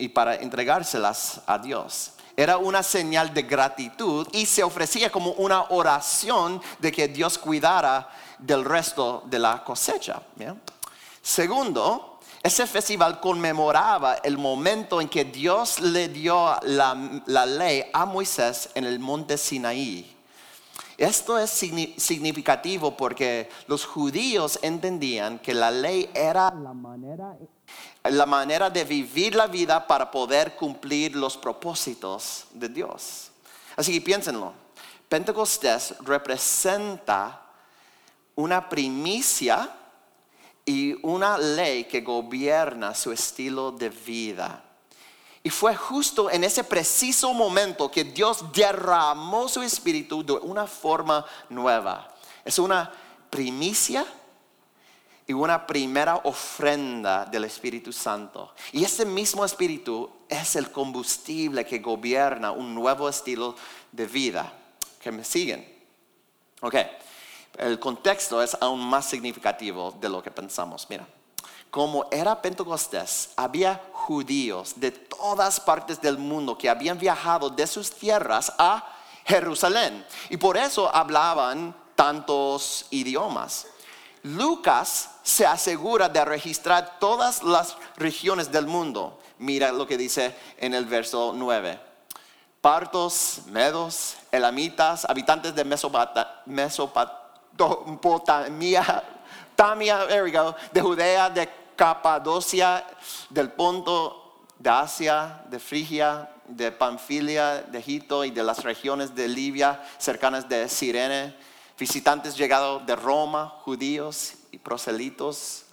y 0.00 0.08
para 0.08 0.36
entregárselas 0.36 1.40
a 1.46 1.58
Dios. 1.58 2.12
Era 2.36 2.56
una 2.56 2.82
señal 2.82 3.34
de 3.34 3.42
gratitud 3.42 4.26
y 4.32 4.46
se 4.46 4.62
ofrecía 4.62 5.10
como 5.10 5.32
una 5.32 5.64
oración 5.70 6.62
de 6.78 6.90
que 6.90 7.08
Dios 7.08 7.36
cuidara 7.36 8.08
del 8.38 8.64
resto 8.64 9.22
de 9.26 9.38
la 9.38 9.62
cosecha. 9.62 10.22
Segundo, 11.20 12.18
ese 12.42 12.66
festival 12.66 13.20
conmemoraba 13.20 14.14
el 14.24 14.38
momento 14.38 15.00
en 15.00 15.08
que 15.08 15.26
Dios 15.26 15.80
le 15.80 16.08
dio 16.08 16.56
la, 16.62 16.96
la 17.26 17.44
ley 17.44 17.84
a 17.92 18.06
Moisés 18.06 18.70
en 18.74 18.86
el 18.86 18.98
monte 18.98 19.36
Sinaí. 19.36 20.16
Esto 21.00 21.38
es 21.38 21.48
significativo 21.48 22.94
porque 22.94 23.48
los 23.68 23.86
judíos 23.86 24.58
entendían 24.60 25.38
que 25.38 25.54
la 25.54 25.70
ley 25.70 26.10
era 26.12 26.52
la 26.54 26.74
manera, 26.74 27.38
la 28.04 28.26
manera 28.26 28.68
de 28.68 28.84
vivir 28.84 29.34
la 29.34 29.46
vida 29.46 29.86
para 29.86 30.10
poder 30.10 30.56
cumplir 30.56 31.16
los 31.16 31.38
propósitos 31.38 32.44
de 32.52 32.68
Dios. 32.68 33.30
Así 33.76 33.94
que 33.94 34.02
piénsenlo. 34.02 34.52
Pentecostés 35.08 35.94
representa 36.00 37.46
una 38.34 38.68
primicia 38.68 39.74
y 40.66 40.94
una 41.02 41.38
ley 41.38 41.84
que 41.84 42.02
gobierna 42.02 42.94
su 42.94 43.10
estilo 43.10 43.72
de 43.72 43.88
vida. 43.88 44.62
Y 45.42 45.50
fue 45.50 45.74
justo 45.74 46.30
en 46.30 46.44
ese 46.44 46.64
preciso 46.64 47.32
momento 47.32 47.90
que 47.90 48.04
Dios 48.04 48.52
derramó 48.52 49.48
su 49.48 49.62
espíritu 49.62 50.24
de 50.24 50.34
una 50.34 50.66
forma 50.66 51.24
nueva. 51.48 52.14
Es 52.44 52.58
una 52.58 52.92
primicia 53.30 54.04
y 55.26 55.32
una 55.32 55.66
primera 55.66 56.16
ofrenda 56.24 57.24
del 57.24 57.44
Espíritu 57.44 57.92
Santo. 57.92 58.52
Y 58.72 58.84
ese 58.84 59.06
mismo 59.06 59.44
espíritu 59.44 60.10
es 60.28 60.56
el 60.56 60.70
combustible 60.70 61.64
que 61.64 61.78
gobierna 61.78 62.50
un 62.50 62.74
nuevo 62.74 63.08
estilo 63.08 63.54
de 63.92 64.06
vida. 64.06 64.52
¿Que 65.00 65.10
me 65.10 65.24
siguen? 65.24 65.66
Ok, 66.60 66.74
el 67.56 67.78
contexto 67.78 68.42
es 68.42 68.54
aún 68.60 68.80
más 68.80 69.06
significativo 69.06 69.96
de 69.98 70.08
lo 70.10 70.22
que 70.22 70.30
pensamos. 70.30 70.86
Mira 70.90 71.06
como 71.70 72.06
era 72.10 72.42
Pentecostés, 72.42 73.30
había 73.36 73.80
judíos 73.92 74.74
de 74.76 74.90
todas 74.90 75.60
partes 75.60 76.00
del 76.00 76.18
mundo 76.18 76.58
que 76.58 76.68
habían 76.68 76.98
viajado 76.98 77.48
de 77.48 77.66
sus 77.66 77.92
tierras 77.92 78.52
a 78.58 78.84
Jerusalén. 79.24 80.04
Y 80.30 80.36
por 80.36 80.56
eso 80.56 80.92
hablaban 80.92 81.74
tantos 81.94 82.86
idiomas. 82.90 83.66
Lucas 84.22 85.10
se 85.22 85.46
asegura 85.46 86.08
de 86.08 86.24
registrar 86.24 86.98
todas 86.98 87.42
las 87.42 87.76
regiones 87.96 88.50
del 88.50 88.66
mundo. 88.66 89.20
Mira 89.38 89.70
lo 89.70 89.86
que 89.86 89.96
dice 89.96 90.34
en 90.58 90.74
el 90.74 90.86
verso 90.86 91.32
9. 91.34 91.80
Partos, 92.60 93.42
medos, 93.46 94.16
elamitas, 94.32 95.04
habitantes 95.04 95.54
de 95.54 95.64
Mesopotamia, 96.44 99.04
Tamia, 99.56 100.06
de 100.06 100.80
Judea, 100.80 101.30
de 101.30 101.59
Capadocia, 101.80 102.84
del 103.30 103.52
Ponto, 103.52 104.42
de 104.58 104.68
Asia, 104.68 105.42
de 105.48 105.58
Frigia, 105.58 106.30
de 106.46 106.70
Panfilia, 106.70 107.62
de 107.62 107.78
Egipto 107.78 108.22
y 108.22 108.30
de 108.30 108.44
las 108.44 108.62
regiones 108.64 109.14
de 109.14 109.26
Libia 109.26 109.82
cercanas 109.96 110.46
de 110.46 110.68
Sirene, 110.68 111.34
visitantes 111.78 112.36
llegados 112.36 112.84
de 112.84 112.94
Roma, 112.94 113.48
judíos 113.64 114.34
y 114.52 114.58
proselitos, 114.58 115.64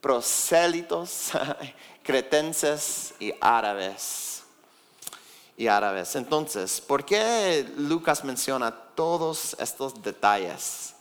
prosélitos, 0.00 1.32
cretenses 2.02 3.12
y 3.20 3.34
árabes. 3.38 4.44
Y 5.58 5.66
árabes. 5.66 6.16
Entonces, 6.16 6.80
¿por 6.80 7.04
qué 7.04 7.70
Lucas 7.76 8.24
menciona 8.24 8.74
todos 8.94 9.54
estos 9.60 10.02
detalles? 10.02 10.91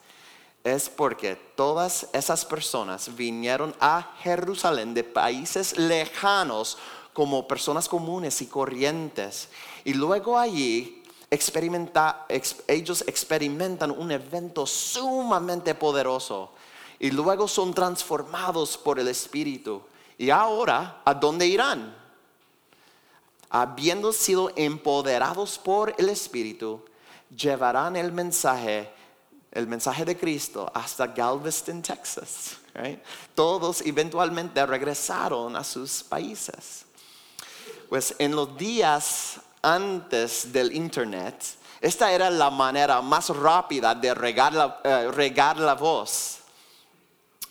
Es 0.64 0.90
porque 0.90 1.36
todas 1.56 2.08
esas 2.14 2.46
personas 2.46 3.16
vinieron 3.16 3.76
a 3.80 4.14
Jerusalén 4.22 4.94
de 4.94 5.04
países 5.04 5.78
lejanos 5.78 6.78
como 7.14 7.48
personas 7.48 7.90
comunes 7.90 8.42
y 8.42 8.48
corrientes. 8.48 9.50
Y 9.84 9.94
luego 9.94 10.38
allí 10.38 11.04
ellos 12.68 13.04
experimentan 13.08 13.92
un 13.92 14.12
evento 14.12 14.66
sumamente 14.66 15.74
poderoso. 15.74 16.52
Y 17.00 17.10
luego 17.10 17.48
son 17.48 17.74
transformados 17.74 18.78
por 18.78 19.00
el 19.00 19.08
Espíritu. 19.08 19.82
Y 20.18 20.30
ahora, 20.30 21.02
¿a 21.04 21.14
dónde 21.14 21.48
irán? 21.48 21.96
Habiendo 23.50 24.14
sido 24.14 24.52
empoderados 24.56 25.58
por 25.58 25.96
el 25.98 26.10
Espíritu, 26.10 26.86
llevarán 27.36 27.96
el 27.96 28.12
mensaje 28.12 28.94
el 29.52 29.68
mensaje 29.68 30.06
de 30.06 30.18
Cristo 30.18 30.72
hasta 30.74 31.08
Galveston, 31.08 31.82
Texas. 31.82 32.58
Todos 33.36 33.82
eventualmente 33.82 34.66
regresaron 34.66 35.56
a 35.56 35.64
sus 35.64 36.04
países. 36.04 36.86
Pues 37.90 38.16
en 38.18 38.34
los 38.34 38.58
días 38.58 39.42
antes 39.62 40.52
del 40.54 40.74
Internet, 40.74 41.36
esta 41.82 42.12
era 42.12 42.30
la 42.30 42.50
manera 42.50 43.02
más 43.02 43.30
rápida 43.30 43.94
de 43.94 44.14
regar 44.14 44.54
la, 44.54 44.80
eh, 44.84 45.12
regar 45.12 45.58
la 45.58 45.74
voz. 45.74 46.38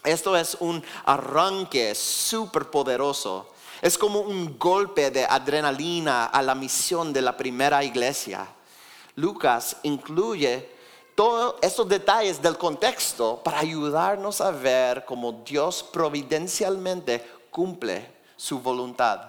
Esto 0.03 0.35
es 0.37 0.57
un 0.61 0.83
arranque 1.05 1.95
súper 1.95 2.71
poderoso. 2.71 3.53
Es 3.83 3.99
como 3.99 4.21
un 4.21 4.59
golpe 4.59 5.11
de 5.11 5.25
adrenalina 5.25 6.27
a 6.27 6.41
la 6.43 6.55
misión 6.55 7.13
de 7.13 7.21
la 7.21 7.37
primera 7.37 7.85
iglesia. 7.85 8.47
Lucas 9.17 9.77
incluye 9.83 10.80
todos 11.21 11.57
esos 11.61 11.87
detalles 11.87 12.41
del 12.41 12.57
contexto 12.57 13.43
para 13.45 13.59
ayudarnos 13.59 14.41
a 14.41 14.51
ver 14.53 15.05
cómo 15.05 15.33
Dios 15.45 15.83
providencialmente 15.83 17.23
cumple 17.51 18.11
su 18.37 18.59
voluntad. 18.61 19.21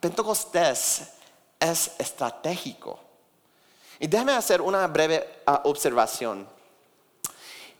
Pentecostés 0.00 1.12
es 1.60 1.92
estratégico. 1.96 2.98
Y 4.00 4.08
déjame 4.08 4.32
hacer 4.32 4.60
una 4.60 4.84
breve 4.88 5.42
ah, 5.46 5.62
observación. 5.66 6.44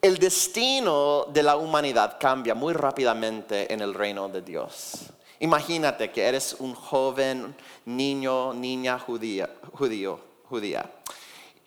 El 0.01 0.19
destino 0.19 1.25
de 1.25 1.43
la 1.43 1.57
humanidad 1.57 2.17
cambia 2.21 2.55
muy 2.55 2.75
rápidamente 2.75 3.73
en 3.75 3.81
el 3.81 3.93
reino 3.93 4.29
de 4.29 4.41
Dios. 4.41 5.07
Imagínate 5.41 6.13
que 6.13 6.23
eres 6.23 6.55
un 6.61 6.77
joven 6.77 7.57
niño, 7.87 8.55
niña 8.55 9.01
judía, 9.01 9.51
judío, 9.73 10.21
judía 10.49 10.89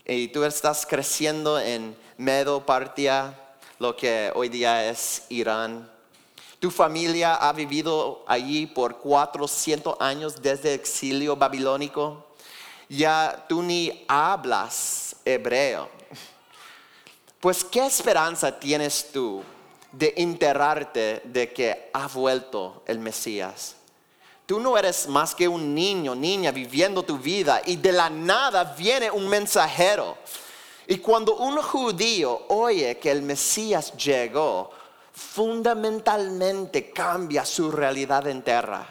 y 0.05 0.27
tú 0.29 0.43
estás 0.43 0.85
creciendo 0.85 1.59
en 1.59 1.95
Medo 2.17 2.65
Partia, 2.65 3.37
lo 3.79 3.95
que 3.95 4.31
hoy 4.35 4.49
día 4.49 4.89
es 4.89 5.23
Irán. 5.29 5.89
Tu 6.59 6.69
familia 6.69 7.35
ha 7.35 7.51
vivido 7.53 8.23
allí 8.27 8.67
por 8.67 8.97
400 8.97 9.95
años 9.99 10.41
desde 10.41 10.73
el 10.73 10.79
exilio 10.79 11.35
babilónico. 11.35 12.27
Ya 12.87 13.45
tú 13.49 13.63
ni 13.63 14.05
hablas 14.07 15.15
hebreo. 15.25 15.89
Pues 17.39 17.63
¿qué 17.63 17.87
esperanza 17.87 18.59
tienes 18.59 19.11
tú 19.11 19.43
de 19.91 20.13
enterarte 20.17 21.21
de 21.25 21.51
que 21.51 21.89
ha 21.93 22.07
vuelto 22.07 22.83
el 22.85 22.99
Mesías? 22.99 23.77
Tú 24.51 24.59
no 24.59 24.77
eres 24.77 25.07
más 25.07 25.33
que 25.33 25.47
un 25.47 25.73
niño, 25.73 26.13
niña 26.13 26.51
viviendo 26.51 27.03
tu 27.03 27.17
vida 27.17 27.61
y 27.65 27.77
de 27.77 27.93
la 27.93 28.09
nada 28.09 28.65
viene 28.77 29.09
un 29.09 29.25
mensajero. 29.29 30.17
Y 30.87 30.97
cuando 30.97 31.37
un 31.37 31.61
judío 31.61 32.47
oye 32.49 32.99
que 32.99 33.11
el 33.11 33.21
Mesías 33.21 33.93
llegó, 33.93 34.69
fundamentalmente 35.13 36.91
cambia 36.91 37.45
su 37.45 37.71
realidad 37.71 38.27
entera. 38.27 38.85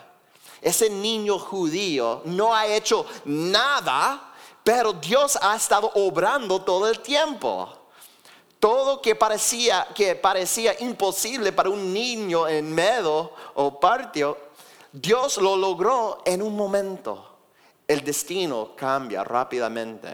Ese 0.63 0.89
niño 0.89 1.39
judío 1.39 2.23
no 2.25 2.55
ha 2.55 2.67
hecho 2.67 3.05
nada, 3.27 4.33
pero 4.65 4.95
Dios 4.95 5.39
ha 5.43 5.55
estado 5.57 5.93
obrando 5.95 6.63
todo 6.63 6.89
el 6.89 7.01
tiempo. 7.01 7.69
Todo 8.59 9.03
que 9.03 9.15
parecía, 9.15 9.87
que 9.95 10.17
parecía 10.17 10.75
imposible 10.81 11.53
para 11.53 11.69
un 11.69 11.93
niño 11.93 12.49
en 12.49 12.75
Medo 12.75 13.35
o 13.57 13.79
Partio 13.79 14.50
Dios 14.93 15.39
lo 15.39 15.57
logró 15.57 16.23
en 16.25 16.43
un 16.43 16.57
momento. 16.57 17.27
El 17.87 18.03
destino 18.05 18.75
cambia 18.77 19.23
rápidamente 19.23 20.09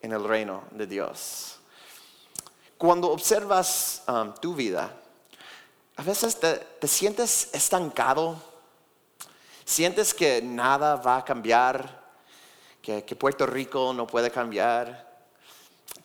en 0.00 0.12
el 0.12 0.24
reino 0.24 0.64
de 0.70 0.86
Dios. 0.86 1.58
Cuando 2.78 3.10
observas 3.10 4.02
um, 4.08 4.32
tu 4.34 4.54
vida, 4.54 4.94
a 5.96 6.02
veces 6.02 6.38
te, 6.38 6.54
te 6.54 6.88
sientes 6.88 7.50
estancado, 7.52 8.36
sientes 9.64 10.14
que 10.14 10.40
nada 10.40 10.96
va 10.96 11.18
a 11.18 11.24
cambiar, 11.24 12.00
que, 12.80 13.04
que 13.04 13.16
Puerto 13.16 13.46
Rico 13.46 13.92
no 13.92 14.06
puede 14.06 14.30
cambiar, 14.30 15.10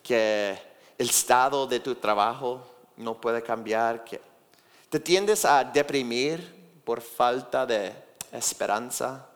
que 0.02 0.60
el 0.98 1.08
estado 1.08 1.66
de 1.66 1.80
tu 1.80 1.94
trabajo 1.94 2.66
no 2.96 3.20
puede 3.20 3.42
cambiar, 3.42 4.04
que 4.04 4.20
te 4.90 5.00
tiendes 5.00 5.44
a 5.44 5.64
deprimir 5.64 6.80
por 6.84 7.00
falta 7.00 7.64
de 7.64 8.05
esperanza. 8.36 9.26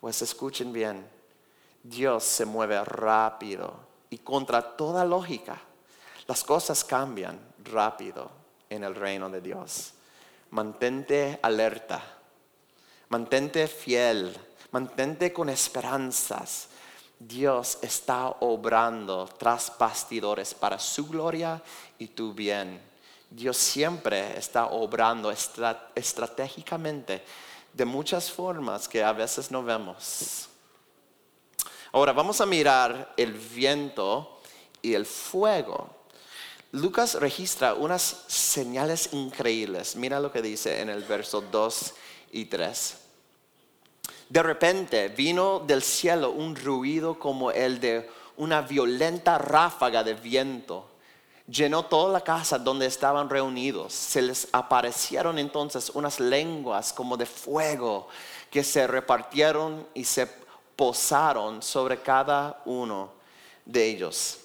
Pues 0.00 0.22
escuchen 0.22 0.72
bien, 0.72 1.08
Dios 1.82 2.24
se 2.24 2.44
mueve 2.44 2.82
rápido 2.84 3.74
y 4.10 4.18
contra 4.18 4.76
toda 4.76 5.04
lógica. 5.04 5.60
Las 6.26 6.44
cosas 6.44 6.84
cambian 6.84 7.38
rápido 7.64 8.30
en 8.70 8.84
el 8.84 8.94
reino 8.94 9.28
de 9.28 9.40
Dios. 9.40 9.92
Mantente 10.50 11.38
alerta, 11.42 12.02
mantente 13.08 13.66
fiel, 13.66 14.36
mantente 14.70 15.32
con 15.32 15.48
esperanzas. 15.48 16.68
Dios 17.18 17.78
está 17.82 18.28
obrando 18.40 19.26
tras 19.38 19.72
bastidores 19.78 20.54
para 20.54 20.78
su 20.78 21.06
gloria 21.06 21.62
y 21.98 22.08
tu 22.08 22.32
bien. 22.32 22.80
Dios 23.30 23.56
siempre 23.56 24.38
está 24.38 24.66
obrando 24.66 25.30
estratégicamente 25.30 27.24
de 27.74 27.84
muchas 27.84 28.30
formas 28.30 28.88
que 28.88 29.02
a 29.02 29.12
veces 29.12 29.50
no 29.50 29.62
vemos. 29.62 30.48
Ahora 31.92 32.12
vamos 32.12 32.40
a 32.40 32.46
mirar 32.46 33.12
el 33.16 33.32
viento 33.32 34.40
y 34.82 34.94
el 34.94 35.06
fuego. 35.06 35.90
Lucas 36.72 37.14
registra 37.14 37.74
unas 37.74 38.24
señales 38.26 39.10
increíbles. 39.12 39.94
Mira 39.94 40.18
lo 40.18 40.32
que 40.32 40.42
dice 40.42 40.80
en 40.80 40.90
el 40.90 41.04
verso 41.04 41.40
2 41.40 41.94
y 42.32 42.46
3. 42.46 42.96
De 44.28 44.42
repente 44.42 45.08
vino 45.08 45.60
del 45.60 45.82
cielo 45.82 46.30
un 46.32 46.56
ruido 46.56 47.18
como 47.18 47.52
el 47.52 47.78
de 47.80 48.10
una 48.36 48.62
violenta 48.62 49.38
ráfaga 49.38 50.02
de 50.02 50.14
viento. 50.14 50.88
Llenó 51.46 51.84
toda 51.84 52.12
la 52.12 52.22
casa 52.22 52.58
donde 52.58 52.86
estaban 52.86 53.28
reunidos. 53.28 53.92
Se 53.92 54.22
les 54.22 54.48
aparecieron 54.52 55.38
entonces 55.38 55.90
unas 55.90 56.18
lenguas 56.18 56.92
como 56.92 57.16
de 57.16 57.26
fuego 57.26 58.08
que 58.50 58.64
se 58.64 58.86
repartieron 58.86 59.86
y 59.92 60.04
se 60.04 60.26
posaron 60.76 61.62
sobre 61.62 62.00
cada 62.00 62.62
uno 62.64 63.12
de 63.64 63.84
ellos. 63.84 64.38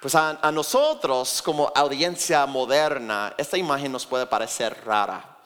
Pues 0.00 0.14
a, 0.14 0.50
nosotros 0.52 1.40
como 1.42 1.72
audiencia 1.74 2.44
moderna, 2.46 3.34
esta 3.38 3.56
imagen 3.56 3.92
nos 3.92 4.06
puede 4.06 4.26
parecer 4.26 4.76
rara. 4.84 5.38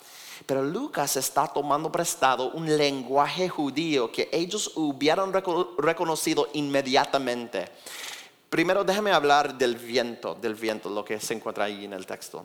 Pero 0.47 0.63
Lucas 0.63 1.17
está 1.17 1.47
tomando 1.47 1.93
prestado 1.93 2.51
un 2.51 2.77
lenguaje 2.77 3.49
judío 3.49 4.11
que 4.11 4.29
ellos 4.33 4.73
hubieran 4.75 5.33
reconocido 5.79 6.49
inmediatamente. 6.55 7.71
Primero 8.51 8.85
déjame 8.85 9.13
hablar 9.13 9.57
del 9.57 9.77
viento, 9.77 10.35
del 10.35 10.55
viento, 10.55 10.91
lo 10.91 11.05
que 11.05 11.19
se 11.21 11.35
encuentra 11.35 11.65
ahí 11.65 11.85
en 11.85 11.93
el 11.93 12.05
texto. 12.05 12.45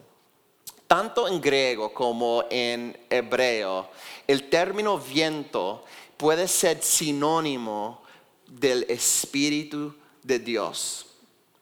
Tanto 0.87 1.27
en 1.27 1.41
griego 1.41 1.93
como 1.93 2.45
en 2.49 2.97
hebreo, 3.09 3.89
el 4.27 4.49
término 4.49 4.99
viento 4.99 5.83
puede 6.15 6.47
ser 6.47 6.81
sinónimo 6.81 8.03
del 8.47 8.85
Espíritu 8.87 9.95
de 10.21 10.39
Dios, 10.39 11.07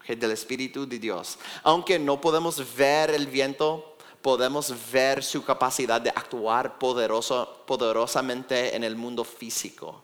del 0.06 0.32
Espíritu 0.32 0.86
de 0.86 1.00
Dios. 1.00 1.40
Aunque 1.64 1.98
no 1.98 2.20
podemos 2.20 2.76
ver 2.76 3.10
el 3.12 3.28
viento 3.28 3.94
podemos 4.24 4.74
ver 4.90 5.22
su 5.22 5.44
capacidad 5.44 6.00
de 6.00 6.10
actuar 6.10 6.80
poderosamente 6.80 8.74
en 8.74 8.86
el 8.86 8.96
mundo 8.96 9.26
físico. 9.26 10.02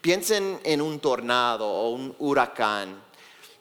Piensen 0.00 0.60
en 0.62 0.80
un 0.80 1.00
tornado 1.00 1.68
o 1.68 1.90
un 1.90 2.14
huracán. 2.20 3.02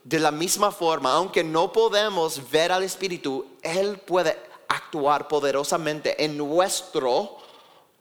De 0.06 0.20
la 0.20 0.30
misma 0.30 0.72
forma, 0.72 1.14
aunque 1.14 1.44
no 1.44 1.74
podemos 1.74 2.52
ver 2.52 2.72
al 2.72 2.84
Espíritu, 2.84 3.44
Él 3.64 3.98
puede 3.98 4.38
actuar 4.68 5.28
poderosamente 5.28 6.24
en 6.24 6.38
nuestro 6.38 7.38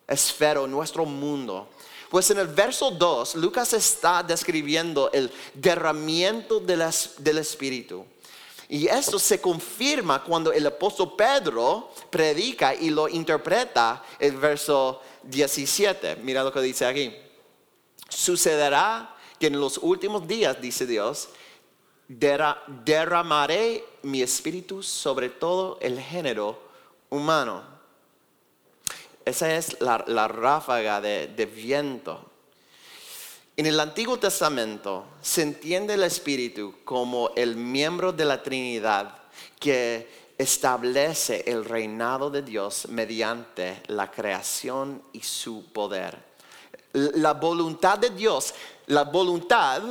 esfero, 0.06 0.66
nuestro 0.66 1.06
mundo. 1.06 1.66
Pues 2.10 2.28
en 2.28 2.40
el 2.40 2.48
verso 2.48 2.90
2, 2.90 3.36
Lucas 3.36 3.72
está 3.72 4.22
describiendo 4.22 5.10
el 5.14 5.32
derramiento 5.54 6.60
del 6.60 7.38
Espíritu. 7.38 8.04
Y 8.68 8.86
esto 8.86 9.18
se 9.18 9.40
confirma 9.40 10.22
cuando 10.22 10.52
el 10.52 10.66
apóstol 10.66 11.14
Pedro 11.16 11.90
predica 12.10 12.74
y 12.74 12.90
lo 12.90 13.08
interpreta 13.08 14.04
el 14.18 14.36
verso 14.36 15.00
17. 15.22 16.16
Mira 16.16 16.44
lo 16.44 16.52
que 16.52 16.60
dice 16.60 16.84
aquí. 16.84 17.16
Sucederá 18.10 19.16
que 19.38 19.46
en 19.46 19.58
los 19.58 19.78
últimos 19.78 20.28
días, 20.28 20.60
dice 20.60 20.86
Dios, 20.86 21.30
derramaré 22.08 23.84
mi 24.02 24.22
espíritu 24.22 24.82
sobre 24.82 25.30
todo 25.30 25.78
el 25.80 26.00
género 26.00 26.60
humano. 27.10 27.62
Esa 29.24 29.54
es 29.54 29.80
la, 29.80 30.28
ráfaga 30.28 31.00
de 31.00 31.46
viento 31.46 32.30
en 33.56 33.66
el 33.66 33.78
Antiguo 33.78 34.18
Testamento 34.18 35.04
se 35.22 35.42
entiende 35.42 35.94
el 35.94 36.02
Espíritu 36.02 36.74
como 36.84 37.30
el 37.36 37.54
miembro 37.54 38.12
de 38.12 38.24
la 38.24 38.42
Trinidad 38.42 39.14
que 39.60 40.32
establece 40.36 41.44
el 41.46 41.64
reinado 41.64 42.30
de 42.30 42.42
Dios 42.42 42.88
mediante 42.88 43.80
la 43.86 44.10
creación 44.10 45.04
y 45.12 45.20
su 45.20 45.66
poder. 45.72 46.18
La 46.92 47.34
voluntad 47.34 47.96
de 47.96 48.10
Dios, 48.10 48.54
la 48.86 49.04
voluntad 49.04 49.82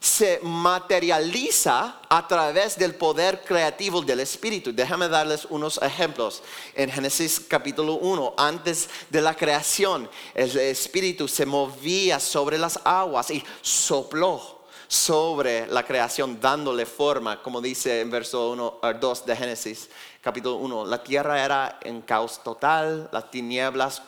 se 0.00 0.40
materializa 0.42 2.00
a 2.08 2.26
través 2.28 2.78
del 2.78 2.94
poder 2.94 3.42
creativo 3.44 4.02
del 4.02 4.20
Espíritu. 4.20 4.72
Déjame 4.72 5.08
darles 5.08 5.46
unos 5.46 5.78
ejemplos. 5.82 6.42
En 6.74 6.90
Génesis 6.90 7.40
capítulo 7.40 7.94
1, 7.94 8.34
antes 8.36 8.88
de 9.10 9.20
la 9.20 9.34
creación, 9.34 10.08
el 10.34 10.56
Espíritu 10.56 11.26
se 11.26 11.46
movía 11.46 12.20
sobre 12.20 12.58
las 12.58 12.78
aguas 12.84 13.30
y 13.30 13.42
sopló 13.60 14.58
sobre 14.88 15.66
la 15.66 15.82
creación, 15.82 16.40
dándole 16.40 16.86
forma, 16.86 17.42
como 17.42 17.60
dice 17.60 18.00
en 18.00 18.10
verso 18.10 18.50
1, 18.52 18.80
2 18.98 19.26
de 19.26 19.36
Génesis 19.36 19.90
capítulo 20.22 20.56
1. 20.56 20.86
La 20.86 21.02
tierra 21.02 21.44
era 21.44 21.78
en 21.82 22.00
caos 22.00 22.42
total, 22.42 23.10
las 23.12 23.30
tinieblas 23.30 24.00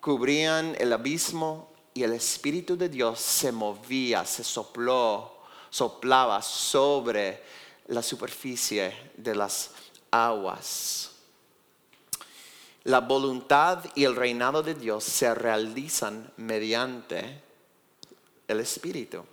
cubrían 0.00 0.76
el 0.78 0.92
abismo 0.92 1.69
y 1.94 2.02
el 2.02 2.12
Espíritu 2.12 2.76
de 2.76 2.88
Dios 2.88 3.18
se 3.20 3.50
movía, 3.52 4.24
se 4.24 4.44
sopló, 4.44 5.38
soplaba 5.70 6.40
sobre 6.42 7.42
la 7.88 8.02
superficie 8.02 9.12
de 9.16 9.34
las 9.34 9.70
aguas. 10.10 11.10
La 12.84 13.00
voluntad 13.00 13.84
y 13.94 14.04
el 14.04 14.16
reinado 14.16 14.62
de 14.62 14.74
Dios 14.74 15.04
se 15.04 15.34
realizan 15.34 16.32
mediante 16.36 17.42
el 18.48 18.60
Espíritu. 18.60 19.24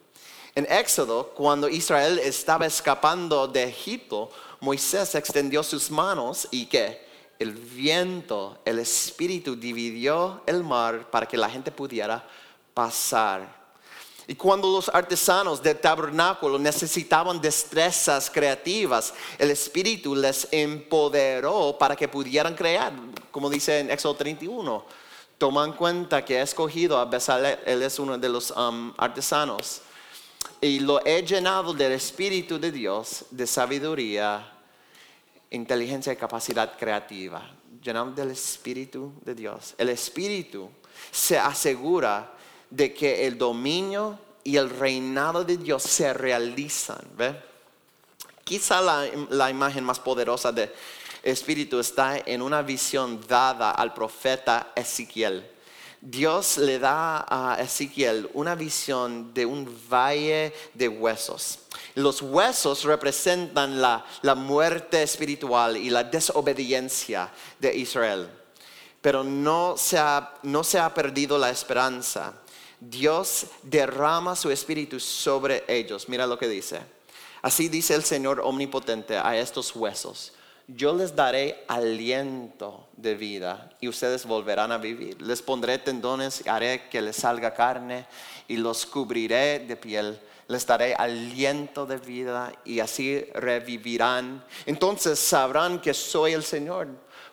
En 0.54 0.66
Éxodo, 0.70 1.30
cuando 1.36 1.70
Israel 1.70 2.20
estaba 2.20 2.66
escapando 2.66 3.48
de 3.48 3.64
Egipto, 3.64 4.32
Moisés 4.60 5.14
extendió 5.16 5.62
sus 5.62 5.92
manos 5.92 6.48
y 6.50 6.66
que 6.66 7.06
el 7.40 7.54
viento, 7.54 8.58
el 8.66 8.80
Espíritu 8.80 9.56
dividió 9.56 10.42
el 10.48 10.64
mar 10.64 11.10
para 11.12 11.28
que 11.28 11.38
la 11.38 11.50
gente 11.50 11.72
pudiera 11.72 12.28
pasar. 12.78 13.58
Y 14.28 14.36
cuando 14.36 14.70
los 14.72 14.88
artesanos 14.90 15.64
del 15.64 15.80
tabernáculo 15.80 16.60
necesitaban 16.60 17.42
destrezas 17.42 18.30
creativas, 18.30 19.16
el 19.40 19.50
Espíritu 19.50 20.16
les 20.16 20.48
empoderó 20.52 21.76
para 21.80 21.96
que 21.96 22.08
pudieran 22.08 22.54
crear, 22.54 22.94
como 23.32 23.50
dice 23.50 23.80
en 23.80 23.90
Éxodo 23.90 24.14
31. 24.14 24.86
Toman 25.40 25.74
cuenta 25.74 26.24
que 26.24 26.38
he 26.38 26.42
escogido 26.42 27.00
a 27.00 27.06
Bezalel, 27.06 27.58
él 27.66 27.82
es 27.82 27.98
uno 27.98 28.16
de 28.16 28.30
los 28.30 28.52
um, 28.52 28.94
artesanos, 28.96 29.82
y 30.62 30.82
lo 30.82 31.04
he 31.04 31.24
llenado 31.24 31.74
del 31.74 31.94
Espíritu 31.94 32.60
de 32.60 32.72
Dios, 32.72 33.26
de 33.32 33.48
sabiduría, 33.48 34.54
inteligencia 35.50 36.14
y 36.14 36.16
capacidad 36.16 36.78
creativa. 36.78 37.50
Llenado 37.82 38.12
del 38.12 38.30
Espíritu 38.32 39.14
de 39.24 39.34
Dios. 39.34 39.74
El 39.80 39.90
Espíritu 39.90 40.70
se 41.12 41.40
asegura 41.40 42.37
de 42.70 42.94
que 42.94 43.28
el 43.28 43.38
dominio 43.38 44.20
y 44.44 44.58
el 44.58 44.70
reinado 44.70 45.44
de 45.44 45.58
Dios 45.58 45.84
se 45.84 46.14
realizan. 46.14 47.06
Quizá 48.44 48.80
la, 48.82 49.50
imagen 49.50 49.84
más 49.84 50.00
poderosa 50.00 50.54
de 50.54 50.74
Espíritu 51.22 51.80
está 51.80 52.18
en 52.20 52.42
una 52.42 52.62
visión 52.62 53.20
dada 53.28 53.72
al 53.72 53.94
profeta 53.94 54.72
Ezequiel. 54.74 55.46
Dios 56.00 56.58
le 56.58 56.80
da 56.80 57.26
a 57.28 57.58
Ezequiel 57.60 58.30
una 58.34 58.56
visión 58.56 59.34
de 59.34 59.46
un 59.46 59.68
valle 59.92 60.54
de 60.74 60.88
huesos. 60.88 61.60
Los 61.96 62.22
huesos 62.22 62.84
representan 62.84 63.82
la, 63.82 64.06
la 64.22 64.36
muerte 64.36 65.04
espiritual 65.04 65.76
y 65.76 65.90
la 65.90 66.06
desobediencia 66.06 67.30
de 67.60 67.76
Israel. 67.76 68.30
Pero 69.02 69.24
no 69.26 69.76
se, 69.78 69.98
ha, 69.98 70.36
no 70.44 70.64
se 70.64 70.80
ha 70.80 70.94
perdido 70.94 71.38
la 71.38 71.50
esperanza. 71.50 72.34
Dios 72.80 73.48
derrama 73.64 74.36
su 74.36 74.52
espíritu 74.52 75.00
sobre 75.00 75.64
ellos. 75.68 76.08
Mira 76.10 76.28
lo 76.28 76.38
que 76.38 76.48
dice. 76.48 76.82
Así 77.42 77.70
dice 77.70 77.96
el 77.96 78.04
Señor 78.04 78.42
omnipotente 78.42 79.18
a 79.18 79.38
estos 79.38 79.76
huesos 79.76 80.34
yo 80.68 80.94
les 80.94 81.16
daré 81.16 81.64
aliento 81.68 82.88
de 82.98 83.16
vida 83.16 83.70
y 83.80 83.88
ustedes 83.88 84.26
volverán 84.26 84.74
a 84.74 84.78
vivir. 84.78 85.22
Les 85.22 85.42
pondré 85.42 85.78
tendones, 85.78 86.46
haré 86.46 86.90
que 86.90 87.02
les 87.02 87.16
salga 87.16 87.54
carne 87.54 88.06
y 88.50 88.58
los 88.58 88.86
cubriré 88.86 89.60
de 89.60 89.78
piel. 89.78 90.20
Les 90.50 90.66
daré 90.68 90.94
aliento 90.94 91.86
de 91.86 91.98
vida 91.98 92.52
y 92.66 92.82
así 92.82 93.26
revivirán. 93.34 94.44
Entonces 94.66 95.20
sabrán 95.20 95.80
que 95.80 95.94
soy 95.94 96.34
el 96.34 96.44
Señor. 96.44 96.90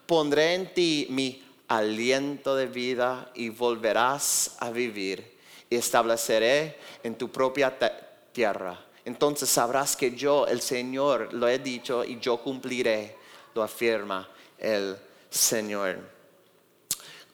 Pondré 0.07 0.55
en 0.55 0.73
ti 0.73 1.09
mi 1.11 1.43
aliento 1.67 2.55
de 2.55 2.67
vida 2.67 3.33
y 3.35 3.49
volverás 3.49 4.57
a 4.61 4.71
vivir. 4.71 5.34
Y 5.75 5.77
estableceré 5.77 6.79
en 7.03 7.17
tu 7.17 7.33
propia 7.33 7.77
tierra. 8.31 8.79
Entonces 9.05 9.49
sabrás 9.49 9.97
que 9.97 10.13
yo, 10.13 10.47
el 10.47 10.61
Señor, 10.61 11.35
lo 11.35 11.49
he 11.49 11.59
dicho 11.59 12.05
y 12.05 12.21
yo 12.21 12.37
cumpliré 12.37 13.17
lo 13.55 13.63
afirma 13.65 14.29
el 14.57 14.97
Señor. 15.29 15.99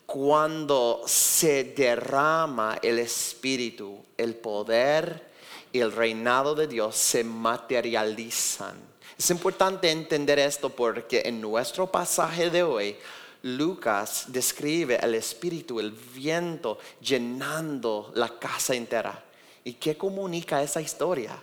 Cuando 0.07 1.03
se 1.05 1.65
derrama 1.65 2.79
el 2.81 2.99
Espíritu, 2.99 4.03
el 4.17 4.35
poder 4.37 5.29
y 5.71 5.81
el 5.81 5.93
reinado 5.93 6.55
de 6.55 6.67
Dios 6.67 6.97
se 6.97 7.23
materializan. 7.23 8.75
Es 9.19 9.29
importante 9.29 9.91
entender 9.91 10.39
esto 10.39 10.71
porque 10.71 11.25
en 11.27 11.43
nuestro 11.43 11.87
pasaje 11.87 12.49
de 12.49 12.63
hoy, 12.63 12.97
Lucas 13.43 14.25
describe 14.29 14.99
el 15.03 15.15
Espíritu, 15.15 15.81
el 15.81 15.93
viento 15.93 16.79
llenando 17.01 18.13
la 18.15 18.39
casa 18.39 18.75
entera. 18.75 19.25
¿Y 19.65 19.75
qué 19.75 19.97
comunica 19.97 20.63
esa 20.63 20.81
historia? 20.81 21.41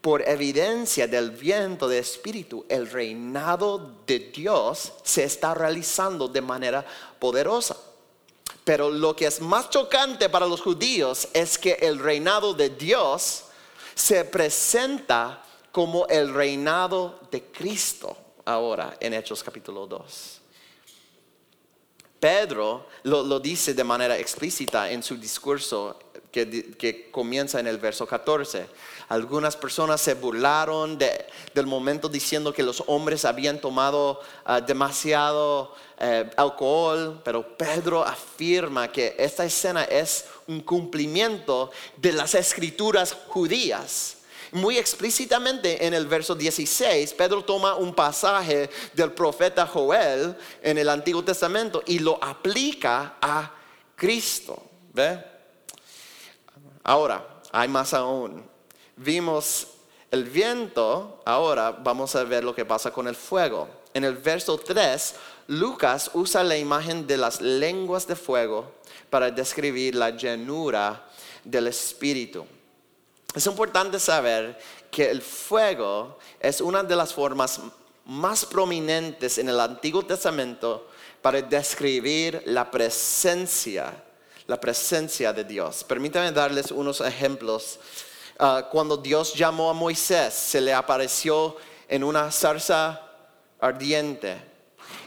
por 0.00 0.26
evidencia 0.28 1.08
del 1.08 1.32
viento 1.32 1.88
de 1.88 1.98
espíritu, 1.98 2.64
el 2.68 2.88
reinado 2.88 3.96
de 4.06 4.18
Dios 4.18 4.92
se 5.02 5.24
está 5.24 5.54
realizando 5.54 6.28
de 6.28 6.40
manera 6.40 6.84
poderosa. 7.18 7.76
Pero 8.64 8.90
lo 8.90 9.16
que 9.16 9.26
es 9.26 9.40
más 9.40 9.70
chocante 9.70 10.28
para 10.28 10.46
los 10.46 10.60
judíos 10.60 11.28
es 11.32 11.58
que 11.58 11.72
el 11.80 11.98
reinado 11.98 12.54
de 12.54 12.70
Dios 12.70 13.44
se 13.94 14.24
presenta 14.24 15.42
como 15.72 16.06
el 16.06 16.32
reinado 16.32 17.18
de 17.30 17.42
Cristo 17.44 18.16
ahora 18.44 18.96
en 19.00 19.14
Hechos 19.14 19.42
capítulo 19.42 19.86
2. 19.86 20.37
Pedro 22.20 22.86
lo, 23.04 23.38
dice 23.38 23.74
de 23.74 23.84
manera 23.84 24.18
explícita 24.18 24.90
en 24.90 25.02
su 25.02 25.16
discurso 25.16 25.98
que, 26.32 27.08
comienza 27.10 27.60
en 27.60 27.66
el 27.66 27.78
verso 27.78 28.06
14. 28.06 28.66
Algunas 29.08 29.56
personas 29.56 30.00
se 30.00 30.14
burlaron 30.14 30.98
del 30.98 31.66
momento 31.66 32.08
diciendo 32.08 32.52
que 32.52 32.62
los 32.62 32.82
hombres 32.86 33.24
habían 33.24 33.60
tomado 33.60 34.20
ah, 34.44 34.60
demasiado 34.60 35.74
eh, 35.98 36.28
alcohol, 36.36 37.20
pero 37.24 37.56
Pedro 37.56 38.04
afirma 38.04 38.92
que 38.92 39.14
esta 39.18 39.44
escena 39.44 39.84
es 39.84 40.26
un 40.46 40.60
cumplimiento 40.60 41.70
de 41.96 42.12
las 42.12 42.34
escrituras 42.34 43.16
judías. 43.28 44.17
Muy 44.52 44.78
explícitamente 44.78 45.86
en 45.86 45.94
el 45.94 46.06
verso 46.06 46.34
16, 46.34 47.12
Pedro 47.14 47.44
toma 47.44 47.74
un 47.74 47.94
pasaje 47.94 48.70
del 48.94 49.12
profeta 49.12 49.66
Joel 49.66 50.36
en 50.62 50.78
el 50.78 50.88
Antiguo 50.88 51.22
Testamento 51.22 51.82
y 51.86 51.98
lo 51.98 52.22
aplica 52.22 53.16
a 53.20 53.52
Cristo. 53.94 54.62
¿Ve? 54.92 55.22
Ahora, 56.82 57.42
hay 57.52 57.68
más 57.68 57.92
aún. 57.92 58.42
Vimos 58.96 59.68
el 60.10 60.24
viento, 60.24 61.20
ahora 61.26 61.70
vamos 61.72 62.16
a 62.16 62.24
ver 62.24 62.42
lo 62.42 62.54
que 62.54 62.64
pasa 62.64 62.90
con 62.90 63.06
el 63.06 63.14
fuego. 63.14 63.68
En 63.92 64.04
el 64.04 64.16
verso 64.16 64.56
3, 64.56 65.14
Lucas 65.48 66.10
usa 66.14 66.42
la 66.42 66.56
imagen 66.56 67.06
de 67.06 67.16
las 67.16 67.40
lenguas 67.40 68.06
de 68.06 68.16
fuego 68.16 68.72
para 69.10 69.30
describir 69.30 69.94
la 69.94 70.10
llenura 70.10 71.06
del 71.44 71.66
Espíritu. 71.66 72.46
Es 73.34 73.46
importante 73.46 74.00
saber 74.00 74.58
que 74.90 75.10
el 75.10 75.22
fuego 75.22 76.18
es 76.40 76.60
una 76.60 76.82
de 76.82 76.96
las 76.96 77.12
formas 77.12 77.60
más 78.04 78.46
prominentes 78.46 79.38
en 79.38 79.48
el 79.48 79.60
Antiguo 79.60 80.04
Testamento 80.04 80.88
para 81.20 81.42
describir 81.42 82.42
la 82.46 82.70
presencia 82.70 84.04
la 84.48 84.58
presencia 84.58 85.32
de 85.32 85.44
Dios. 85.44 85.84
Permítanme 85.84 86.32
darles 86.32 86.72
unos 86.72 87.02
ejemplos. 87.02 87.78
Ah, 88.38 88.66
cuando 88.72 88.96
Dios 88.96 89.34
llamó 89.34 89.68
a 89.68 89.74
Moisés, 89.74 90.32
se 90.32 90.60
le 90.60 90.72
apareció 90.72 91.56
en 91.86 92.02
una 92.02 92.32
zarza 92.32 92.98
ardiente. 93.60 94.38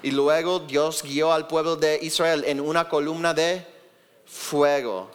Y 0.04 0.12
luego 0.12 0.60
Dios 0.60 1.02
guió 1.02 1.34
al 1.34 1.48
pueblo 1.48 1.76
de 1.76 1.98
Israel 2.04 2.44
en 2.46 2.62
una 2.62 2.88
columna 2.88 3.34
de 3.34 3.66
fuego. 4.26 5.10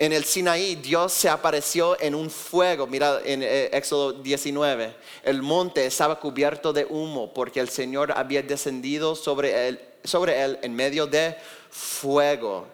En 0.00 0.14
el 0.14 0.24
Sinaí 0.24 0.76
Dios 0.76 1.12
se 1.12 1.28
apareció 1.28 2.00
en 2.00 2.14
un 2.14 2.30
fuego. 2.30 2.86
Mira 2.86 3.20
en 3.22 3.42
eh, 3.42 3.68
Éxodo 3.70 4.14
19. 4.14 4.96
El 5.22 5.42
monte 5.42 5.84
estaba 5.84 6.18
cubierto 6.18 6.72
de 6.72 6.86
humo 6.86 7.34
porque 7.34 7.60
el 7.60 7.68
Señor 7.68 8.10
había 8.16 8.40
descendido 8.40 9.14
sobre 9.14 9.68
él, 9.68 9.80
sobre 10.02 10.42
él 10.42 10.58
en 10.62 10.74
medio 10.74 11.06
de 11.06 11.36
fuego. 11.68 12.66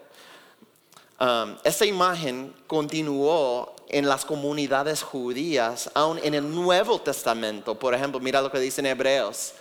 Um, 1.19 1.57
esta 1.65 1.85
imagen 1.85 2.55
continuó 2.65 3.75
en 3.89 4.07
las 4.07 4.23
comunidades 4.23 5.03
judías, 5.03 5.91
aún 5.95 6.21
en 6.23 6.33
el 6.33 6.49
Nuevo 6.49 7.01
Testamento. 7.01 7.77
Por 7.77 7.93
ejemplo, 7.93 8.21
mira 8.21 8.41
lo 8.41 8.49
que 8.49 8.59
dice 8.61 8.79
en 8.79 8.87
Hebreos. 8.87 9.51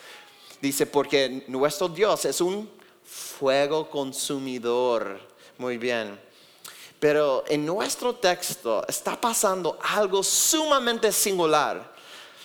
Dice, 0.62 0.87
porque 0.87 1.42
nuestro 1.48 1.88
Dios 1.88 2.26
es 2.26 2.40
un 2.40 2.70
fuego 3.02 3.90
consumidor. 3.90 5.18
Muy 5.59 5.79
bien. 5.79 6.26
Pero 6.98 7.44
en 7.48 7.66
nuestro 7.66 8.14
texto 8.14 8.85
está 8.88 9.20
pasando 9.20 9.78
algo 9.82 10.22
sumamente 10.22 11.12
singular. 11.12 11.94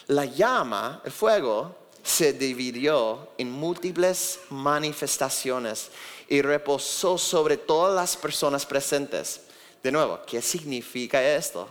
La 0.07 0.25
llama, 0.25 1.01
el 1.05 1.11
fuego, 1.11 1.75
se 2.03 2.33
dividió 2.33 3.29
en 3.37 3.51
múltiples 3.51 4.39
manifestaciones 4.49 5.89
y 6.27 6.41
reposó 6.41 7.17
sobre 7.17 7.57
todas 7.57 7.95
las 7.95 8.17
personas 8.17 8.65
presentes. 8.65 9.41
De 9.81 9.91
nuevo, 9.91 10.19
¿qué 10.25 10.41
significa 10.41 11.23
esto? 11.23 11.67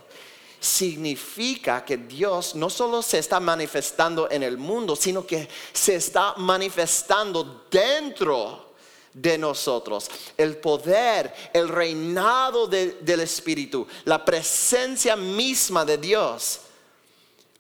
Significa 0.61 1.85
que 1.85 1.97
Dios 1.97 2.55
no 2.55 2.71
solo 2.71 3.03
se 3.03 3.19
está 3.19 3.41
manifestando 3.41 4.31
en 4.31 4.43
el 4.43 4.59
mundo, 4.59 4.95
sino 4.95 5.27
que 5.27 5.49
se 5.73 5.97
está 5.97 6.35
manifestando 6.37 7.67
dentro 7.71 8.70
de 9.13 9.39
nosotros. 9.39 10.11
El 10.37 10.57
poder, 10.57 11.35
el 11.53 11.69
reinado 11.69 12.67
del 12.67 13.21
Espíritu, 13.21 13.87
la 14.05 14.25
presencia 14.25 15.17
misma 15.17 15.85
de 15.85 15.99
Dios, 15.99 16.61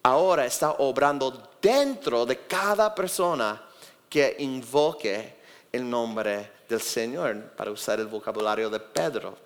ahora 0.02 0.46
está 0.46 0.72
obrando 0.72 1.50
dentro 1.60 2.24
de 2.24 2.38
cada 2.46 2.94
persona 2.94 3.62
que 4.08 4.36
invoque 4.38 5.36
el 5.72 5.88
nombre 5.88 6.52
del 6.68 6.80
Señor, 6.80 7.52
para 7.56 7.70
usar 7.70 8.00
el 8.00 8.06
vocabulario 8.06 8.70
de 8.70 8.80
Pedro. 8.80 9.36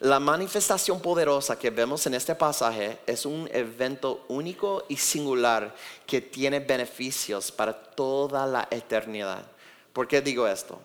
La 0.00 0.20
manifestación 0.20 1.00
poderosa 1.00 1.58
que 1.58 1.70
vemos 1.70 2.06
en 2.06 2.14
este 2.14 2.36
pasaje 2.36 3.00
es 3.04 3.26
un 3.26 3.48
evento 3.52 4.24
único 4.28 4.84
y 4.88 4.96
singular 4.96 5.74
que 6.06 6.20
tiene 6.20 6.60
beneficios 6.60 7.50
para 7.50 7.72
toda 7.72 8.46
la 8.46 8.68
eternidad. 8.70 9.42
¿Por 9.98 10.06
qué 10.06 10.22
digo 10.22 10.46
esto? 10.46 10.80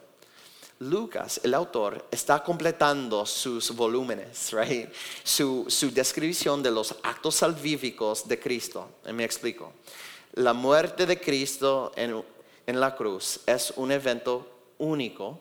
Lucas, 0.80 1.39
el 1.43 1.54
autor, 1.54 2.08
está 2.10 2.43
completando 2.43 3.28
sus 3.28 3.69
volúmenes, 3.76 4.52
su, 5.23 5.91
descripción 5.93 6.63
de 6.63 6.71
los 6.71 6.95
actos 7.04 7.36
salvíficos 7.36 8.28
de 8.28 8.39
Cristo. 8.39 8.89
me 9.13 9.23
explico. 9.23 9.73
La 10.34 10.54
muerte 10.54 11.06
de 11.06 11.21
Cristo 11.21 11.91
en, 11.95 12.23
en 12.65 12.80
la 12.80 12.95
cruz 12.95 13.41
es 13.45 13.71
un 13.76 13.91
evento 13.91 14.71
único 14.80 15.39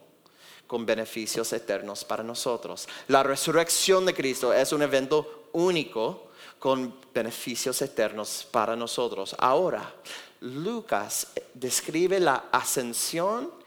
con 0.66 0.84
beneficios 0.84 1.50
eternos 1.54 2.04
para 2.04 2.22
nosotros. 2.22 2.86
La 3.08 3.22
resurrección 3.22 4.04
de 4.04 4.12
Cristo 4.12 4.52
es 4.52 4.70
un 4.72 4.82
evento 4.82 5.48
único 5.52 6.26
con 6.58 6.94
beneficios 7.14 7.80
eternos 7.80 8.46
para 8.50 8.76
nosotros. 8.76 9.34
Ahora, 9.38 9.94
Lucas 10.42 11.28
describe 11.54 12.20
la 12.20 12.44
ascensión 12.52 13.61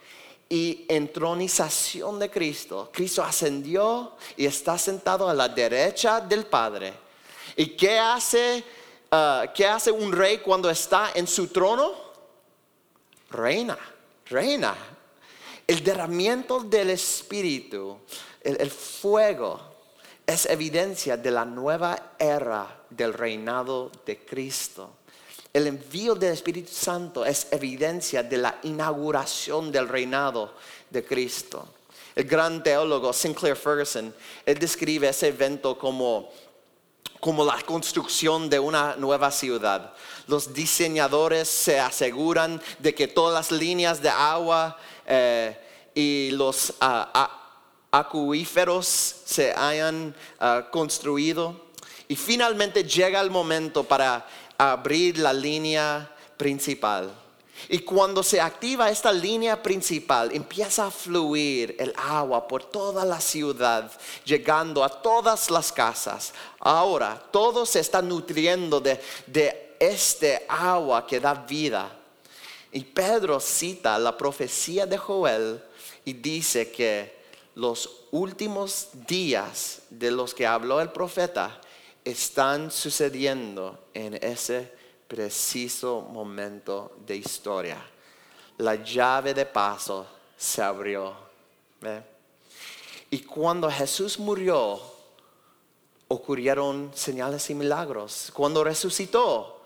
y 0.50 0.86
entronización 0.88 2.20
de 2.20 2.30
Cristo. 2.30 2.90
Cristo 2.94 3.24
ascendió 3.24 4.14
y 4.38 4.46
está 4.46 4.78
sentado 4.78 5.28
a 5.28 5.34
la 5.34 5.50
derecha 5.50 6.22
del 6.22 6.46
Padre. 6.46 6.94
¿Y 7.56 7.68
qué 7.76 7.98
hace, 7.98 8.64
uh, 9.12 9.52
qué 9.54 9.66
hace 9.66 9.92
un 9.92 10.12
rey 10.12 10.40
cuando 10.40 10.70
está 10.70 11.12
en 11.16 11.28
su 11.28 11.48
trono? 11.48 11.94
Reina, 13.30 13.78
reina. 14.26 14.76
El 15.68 15.84
derramiento 15.84 16.60
del 16.60 16.92
Espíritu, 16.92 17.98
el 18.42 18.70
fuego, 18.70 19.60
es 20.26 20.48
evidencia 20.48 21.18
de 21.18 21.32
la 21.32 21.46
nueva 21.46 22.14
era 22.18 22.84
del 22.90 23.14
reinado 23.14 23.92
de 24.06 24.26
Cristo. 24.26 24.98
El 25.56 25.68
envío 25.68 26.16
del 26.16 26.34
Espíritu 26.34 26.74
Santo 26.74 27.24
es 27.26 27.48
evidencia 27.50 28.22
de 28.22 28.36
la 28.36 28.60
inauguración 28.64 29.72
del 29.72 29.88
reinado 29.88 30.54
de 30.90 31.06
Cristo. 31.06 31.66
El 32.14 32.26
gran 32.26 32.62
teólogo 32.62 33.14
Sinclair 33.14 33.56
Ferguson, 33.56 34.14
él 34.46 34.60
describe 34.60 35.08
ese 35.08 35.30
evento 35.30 35.78
como, 35.78 36.30
como 37.22 37.46
la 37.46 37.62
construcción 37.62 38.50
de 38.50 38.60
una 38.60 38.98
nueva 38.98 39.32
ciudad. 39.32 39.94
Los 40.28 40.54
diseñadores 40.54 41.48
se 41.48 41.80
aseguran 41.80 42.62
de 42.80 42.94
que 42.94 43.08
todas 43.08 43.34
las 43.34 43.58
líneas 43.58 44.02
de 44.02 44.10
agua 44.10 44.78
eh, 45.08 45.58
y 45.96 46.32
los 46.32 46.72
uh, 46.82 47.28
acuíferos 47.92 48.86
se 49.24 49.54
hayan 49.54 50.14
ah, 50.38 50.68
construido. 50.70 51.64
Y 52.08 52.16
finalmente 52.16 52.84
llega 52.84 53.20
el 53.20 53.32
momento 53.32 53.84
para 53.84 54.28
abrir 54.58 55.18
la 55.20 55.34
línea 55.34 56.10
principal. 56.38 57.12
Y 57.70 57.80
cuando 57.80 58.22
se 58.22 58.40
activa 58.42 58.90
esta 58.90 59.12
línea 59.12 59.62
principal, 59.62 60.32
empieza 60.34 60.88
a 60.88 60.92
fluir 60.92 61.76
el 61.80 61.94
agua 61.98 62.48
por 62.48 62.64
toda 62.64 63.06
la 63.06 63.20
ciudad, 63.22 63.90
llegando 64.26 64.84
a 64.84 64.90
todas 64.90 65.50
las 65.50 65.72
casas. 65.72 66.34
Ahora, 66.60 67.22
todo 67.32 67.66
se 67.66 67.80
está 67.80 68.02
nutriendo 68.02 68.80
de, 68.82 69.02
de 69.26 69.76
este 69.80 70.46
agua 70.48 71.08
que 71.08 71.20
da 71.20 71.34
vida. 71.34 71.90
Y 72.72 72.82
Pedro 72.82 73.40
cita 73.40 73.98
la 73.98 74.18
profecía 74.18 74.86
de 74.86 74.98
Joel 74.98 75.64
y 76.04 76.14
dice 76.14 76.72
que 76.72 77.16
los 77.56 77.90
últimos 78.12 78.90
días 79.08 79.84
de 79.90 80.12
los 80.12 80.34
que 80.34 80.46
habló 80.46 80.82
el 80.82 80.92
profeta 80.92 81.62
están 82.06 82.70
sucediendo 82.70 83.88
en 83.94 84.14
ese 84.24 84.72
preciso 85.08 86.02
momento 86.02 86.98
de 87.06 87.18
historia. 87.18 87.84
La 88.60 88.76
llave 88.76 89.34
de 89.34 89.46
paso 89.46 90.06
se 90.38 90.62
abrió. 90.62 91.14
Y 93.10 93.20
cuando 93.22 93.70
Jesús 93.70 94.20
murió, 94.20 94.80
ocurrieron 96.08 96.92
señales 96.94 97.50
y 97.50 97.56
milagros. 97.56 98.32
Cuando 98.34 98.64
resucitó, 98.64 99.62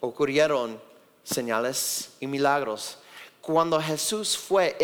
ocurrieron 0.00 0.80
señales 1.24 2.10
y 2.20 2.26
milagros. 2.26 2.98
Cuando 3.40 3.80
Jesús 3.80 4.38
fue 4.38 4.76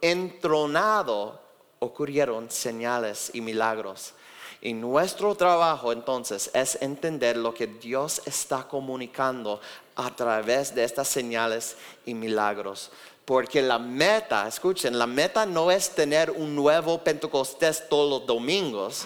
entronado, 0.00 1.40
ocurrieron 1.78 2.50
señales 2.50 3.30
y 3.32 3.40
milagros. 3.40 4.12
Y 4.60 4.72
nuestro 4.72 5.34
trabajo 5.34 5.92
entonces 5.92 6.50
es 6.54 6.78
entender 6.80 7.36
lo 7.36 7.52
que 7.52 7.66
Dios 7.66 8.22
está 8.24 8.66
comunicando 8.66 9.60
a 9.94 10.14
través 10.14 10.74
de 10.74 10.84
estas 10.84 11.08
señales 11.08 11.76
y 12.04 12.14
milagros. 12.14 12.90
Porque 13.24 13.60
la 13.60 13.78
meta, 13.78 14.46
escuchen, 14.46 14.98
la 14.98 15.06
meta 15.06 15.44
no 15.44 15.70
es 15.70 15.90
tener 15.90 16.30
un 16.30 16.54
nuevo 16.54 16.98
Pentecostés 16.98 17.88
todos 17.88 18.08
los 18.20 18.26
domingos. 18.26 19.04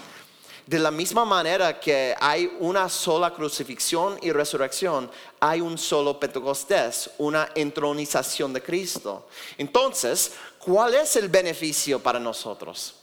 De 0.66 0.78
la 0.78 0.90
misma 0.90 1.24
manera 1.24 1.80
que 1.80 2.14
hay 2.20 2.56
una 2.60 2.88
sola 2.88 3.32
crucifixión 3.32 4.18
y 4.22 4.30
resurrección, 4.30 5.10
hay 5.40 5.60
un 5.60 5.76
solo 5.78 6.20
Pentecostés, 6.20 7.10
una 7.18 7.48
entronización 7.54 8.52
de 8.52 8.62
Cristo. 8.62 9.26
Entonces, 9.58 10.32
¿cuál 10.58 10.94
es 10.94 11.16
el 11.16 11.28
beneficio 11.28 11.98
para 11.98 12.20
nosotros? 12.20 12.94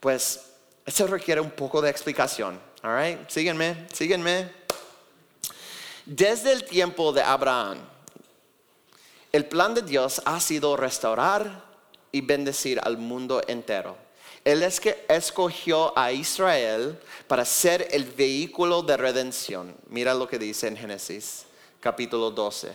Pues 0.00 0.53
eso 0.84 1.06
requiere 1.06 1.40
un 1.40 1.50
poco 1.50 1.80
de 1.80 1.90
explicación. 1.90 2.60
All 2.82 2.96
right? 2.96 3.28
Síguenme, 3.28 3.86
síguenme. 3.92 4.50
Desde 6.04 6.52
el 6.52 6.64
tiempo 6.64 7.12
de 7.12 7.22
Abraham, 7.22 7.78
el 9.32 9.46
plan 9.46 9.74
de 9.74 9.82
Dios 9.82 10.20
ha 10.26 10.38
sido 10.38 10.76
restaurar 10.76 11.64
y 12.12 12.20
bendecir 12.20 12.78
al 12.84 12.98
mundo 12.98 13.42
entero. 13.48 13.96
Él 14.44 14.62
es 14.62 14.78
que 14.78 15.06
escogió 15.08 15.98
a 15.98 16.12
Israel 16.12 17.00
para 17.26 17.46
ser 17.46 17.88
el 17.90 18.04
vehículo 18.04 18.82
de 18.82 18.98
redención. 18.98 19.74
Mira 19.88 20.12
lo 20.12 20.28
que 20.28 20.38
dice 20.38 20.68
en 20.68 20.76
Génesis 20.76 21.46
capítulo 21.80 22.30
12. 22.30 22.70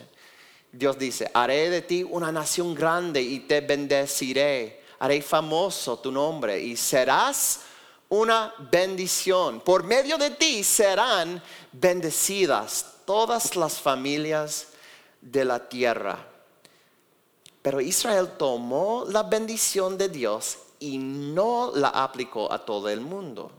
Dios 0.72 0.98
dice, 0.98 1.30
haré 1.34 1.70
de 1.70 1.82
ti 1.82 2.04
una 2.04 2.32
nación 2.32 2.76
grande 2.76 3.22
y 3.22 3.42
te 3.42 3.62
bendeciré. 3.62 4.82
Haré 5.00 5.22
famoso 5.22 6.00
tu 6.00 6.12
nombre 6.12 6.60
y 6.60 6.76
serás 6.76 7.62
una 8.10 8.54
bendición. 8.72 9.62
Por 9.62 9.84
medio 9.84 10.18
de 10.18 10.32
ti 10.32 10.64
serán 10.64 11.42
bendecidas 11.72 12.86
todas 13.06 13.56
las 13.56 13.80
familias 13.80 14.68
de 15.22 15.46
la 15.46 15.70
tierra. 15.70 16.28
Pero 17.62 17.82
Israel 17.82 18.32
tomó 18.38 19.06
la 19.08 19.24
bendición 19.24 19.98
de 19.98 20.10
Dios 20.10 20.58
y 20.80 20.98
no 20.98 21.72
la 21.76 21.90
aplicó 21.90 22.52
a 22.52 22.66
todo 22.66 22.90
el 22.90 23.02
mundo. 23.02 23.52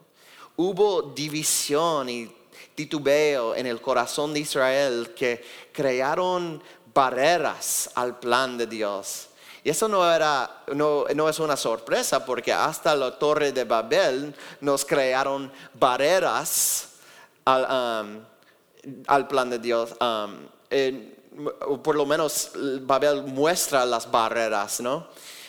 Hubo 0.56 1.02
división 1.02 2.08
y 2.08 2.30
titubeo 2.74 3.54
en 3.54 3.66
el 3.66 3.80
corazón 3.80 4.32
de 4.32 4.40
Israel 4.40 5.12
que 5.14 5.44
crearon 5.72 6.62
barreras 6.92 7.90
al 7.94 8.18
plan 8.18 8.58
de 8.58 8.66
Dios. 8.66 9.29
Y 9.62 9.70
eso 9.70 9.88
no, 9.88 10.10
era, 10.10 10.62
no, 10.74 11.06
es 11.28 11.38
una 11.38 11.56
sorpresa 11.56 12.24
porque 12.24 12.52
hasta 12.52 12.94
la 12.94 13.18
torre 13.18 13.52
de 13.52 13.64
Babel 13.64 14.34
nos 14.60 14.84
crearon 14.84 15.52
barreras 15.74 16.88
al, 17.44 18.24
um, 19.06 19.28
plan 19.28 19.50
de 19.50 19.58
Dios. 19.58 19.94
Um, 20.00 20.48
por 21.82 21.94
lo 21.94 22.06
menos 22.06 22.52
Babel 22.82 23.22
muestra 23.24 23.84
las 23.84 24.10
barreras, 24.10 24.80
¿no? 24.80 25.08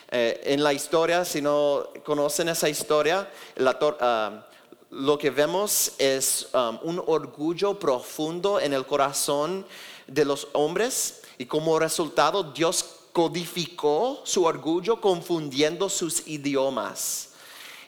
Eh, 0.09 0.41
en 0.43 0.61
la 0.61 0.73
historia, 0.73 1.23
si 1.23 1.41
no 1.41 1.87
conocen 2.03 2.49
esa 2.49 2.67
historia, 2.67 3.29
um, 3.57 4.41
lo 4.89 5.17
que 5.17 5.29
vemos 5.29 5.93
es 5.97 6.49
un 6.81 7.01
orgullo 7.07 7.79
profundo 7.79 8.59
en 8.59 8.73
el 8.73 8.85
corazón 8.85 9.65
de 10.05 10.25
los 10.25 10.49
hombres 10.51 11.21
y 11.37 11.45
como 11.45 11.79
resultado 11.79 12.43
Dios 12.43 13.00
codificó 13.11 14.21
su 14.23 14.45
orgullo 14.45 15.01
confundiendo 15.01 15.89
sus 15.89 16.27
idiomas 16.27 17.29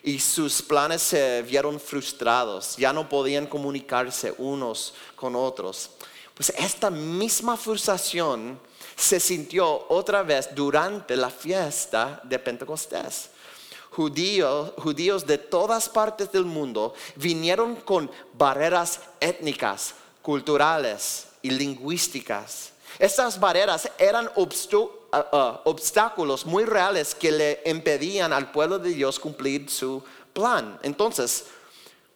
y 0.02 0.18
sus 0.18 0.60
planes 0.60 1.00
se 1.00 1.42
vieron 1.42 1.80
frustrados, 1.80 2.76
ya 2.76 2.92
no 2.92 3.08
podían 3.08 3.46
comunicarse 3.46 4.34
unos 4.36 4.92
con 5.16 5.34
otros. 5.34 5.90
Pues 6.34 6.50
esta 6.58 6.90
misma 6.90 7.56
frustración 7.56 8.60
se 8.94 9.18
sintió 9.18 9.86
otra 9.88 10.22
vez 10.22 10.54
durante 10.54 11.16
la 11.16 11.30
fiesta 11.30 12.20
de 12.22 12.38
Pentecostés. 12.38 13.30
Judíos, 13.90 14.72
judíos 14.76 15.24
de 15.24 15.38
todas 15.38 15.88
partes 15.88 16.30
del 16.30 16.44
mundo 16.44 16.92
vinieron 17.16 17.76
con 17.76 18.10
barreras 18.34 19.00
étnicas, 19.20 19.94
culturales 20.20 21.28
y 21.40 21.50
lingüísticas. 21.50 22.72
Estas 22.98 23.40
barreras 23.40 23.88
eran 23.98 24.30
obstáculos 24.34 25.03
obstáculos 25.64 26.46
muy 26.46 26.64
reales 26.64 27.14
que 27.14 27.32
le 27.32 27.62
impedían 27.66 28.32
al 28.32 28.50
pueblo 28.50 28.78
de 28.78 28.90
Dios 28.90 29.18
cumplir 29.18 29.70
su 29.70 30.02
plan. 30.32 30.78
Entonces, 30.82 31.46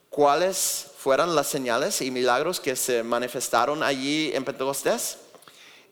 ¿cuáles 0.09 0.87
fueron 0.97 1.35
las 1.35 1.47
señales 1.47 2.01
y 2.01 2.11
milagros 2.11 2.59
que 2.59 2.75
se 2.75 3.03
manifestaron 3.03 3.83
allí 3.83 4.31
en 4.33 4.43
Pentecostés? 4.43 5.17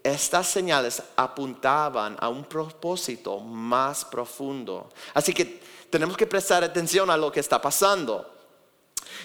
Estas 0.03 0.47
señales 0.47 1.01
apuntaban 1.15 2.15
a 2.19 2.29
un 2.29 2.45
propósito 2.45 3.39
más 3.39 4.05
profundo. 4.05 4.89
Así 5.13 5.33
que 5.33 5.61
tenemos 5.89 6.15
que 6.15 6.27
prestar 6.27 6.63
atención 6.63 7.09
a 7.09 7.17
lo 7.17 7.31
que 7.31 7.39
está 7.39 7.61
pasando. 7.61 8.33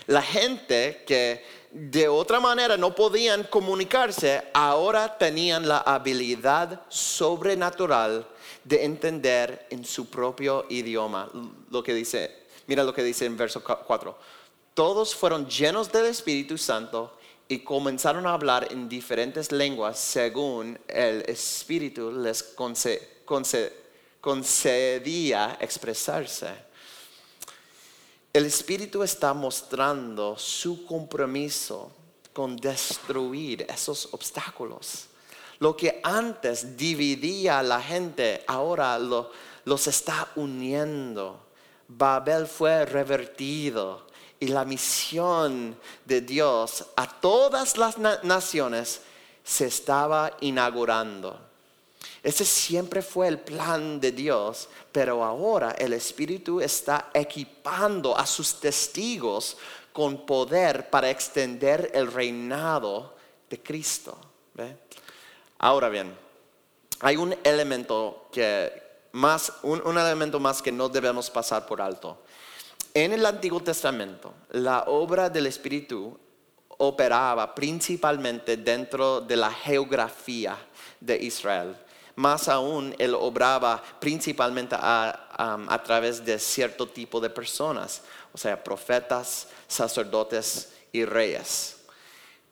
La 0.07 0.23
gente 0.23 1.05
que 1.07 1.62
de 1.73 2.07
otra 2.07 2.39
manera 2.39 2.77
no 2.77 2.95
podían 2.95 3.45
comunicarse, 3.45 4.43
ahora 4.53 5.17
tenían 5.17 5.67
la 5.67 5.79
habilidad 5.79 6.83
sobrenatural 6.89 8.27
de 8.63 8.85
entender 8.85 9.67
en 9.71 9.83
su 9.85 10.11
propio 10.11 10.67
idioma. 10.69 11.31
Lo 11.71 11.83
que 11.83 11.95
dice, 11.95 12.45
mira 12.67 12.85
lo 12.85 12.93
que 12.93 13.03
dice 13.03 13.25
en 13.25 13.39
verso 13.39 13.65
4. 13.65 14.19
Todos 14.75 15.15
fueron 15.15 15.49
llenos 15.49 15.91
del 15.91 16.07
Espíritu 16.07 16.59
Santo 16.59 17.17
y 17.49 17.61
comenzaron 17.61 18.27
a 18.27 18.35
hablar 18.35 18.69
en 18.71 18.89
diferentes 18.89 19.51
lenguas 19.51 19.99
según 19.99 20.79
el 20.89 21.23
Espíritu 21.23 22.13
les 22.13 22.55
concedía 24.21 25.57
expresarse. 25.61 26.72
El 28.33 28.47
Espíritu 28.47 29.03
está 29.03 29.35
mostrando 29.35 30.39
su 30.39 30.87
compromiso 30.87 31.93
con 32.33 32.57
destruir 32.57 33.67
esos 33.69 34.09
obstáculos. 34.13 35.09
Lo 35.59 35.77
que 35.77 36.01
antes 36.03 36.75
dividía 36.75 37.59
a 37.59 37.63
la 37.63 37.79
gente, 37.79 38.43
ahora 38.47 38.99
los 38.99 39.87
está 39.87 40.29
uniendo. 40.37 41.45
Babel 41.87 42.47
fue 42.47 42.87
revertido 42.87 44.07
y 44.41 44.49
la 44.49 44.65
misión 44.65 45.79
de 46.07 46.23
Dios 46.23 46.87
a 46.97 47.07
todas 47.21 47.77
las 47.77 47.99
naciones 47.99 49.03
se 49.45 49.67
estaba 49.67 50.39
inaugurando. 50.41 51.52
Ese 52.23 52.45
siempre 52.45 53.03
fue 53.03 53.27
el 53.27 53.41
plan 53.41 54.01
de 54.01 54.13
Dios, 54.13 54.69
pero 54.93 55.25
ahora 55.25 55.73
el 55.73 55.93
Espíritu 55.93 56.61
está 56.61 57.11
equipando 57.13 58.17
a 58.17 58.25
sus 58.27 58.61
testigos 58.61 59.57
con 59.93 60.25
poder 60.25 60.89
para 60.89 61.11
extender 61.11 61.91
el 61.95 62.11
reinado 62.13 63.17
de 63.51 63.61
Cristo. 63.61 64.17
Ahora 65.59 65.89
bien, 65.89 66.17
hay 67.01 67.17
un 67.17 67.35
elemento 67.43 68.29
que 68.31 68.73
más, 69.13 69.53
un 69.63 69.99
elemento 69.99 70.39
más 70.39 70.63
que 70.63 70.71
no 70.71 70.89
debemos 70.89 71.29
pasar 71.29 71.67
por 71.67 71.83
alto. 71.83 72.23
En 72.95 73.13
el 73.13 73.27
Antiguo 73.27 73.61
Testamento, 73.61 74.33
la 74.51 74.85
obra 74.85 75.29
del 75.29 75.47
Espíritu 75.47 76.19
operaba 76.79 77.55
principalmente 77.55 78.57
dentro 78.57 79.21
de 79.21 79.37
la 79.37 79.51
geografía 79.51 80.57
de 81.01 81.17
Israel. 81.17 81.77
Más 82.17 82.49
aún, 82.49 82.95
él 82.99 83.15
obraba 83.15 83.83
principalmente 83.99 84.77
a, 84.79 85.83
través 85.85 86.25
de 86.25 86.39
cierto 86.39 86.87
tipo 86.87 87.21
de 87.21 87.31
personas, 87.31 88.03
o 88.33 88.39
sea, 88.39 88.63
profetas, 88.63 89.49
sacerdotes 89.67 90.73
y 90.93 91.05
reyes. 91.05 91.77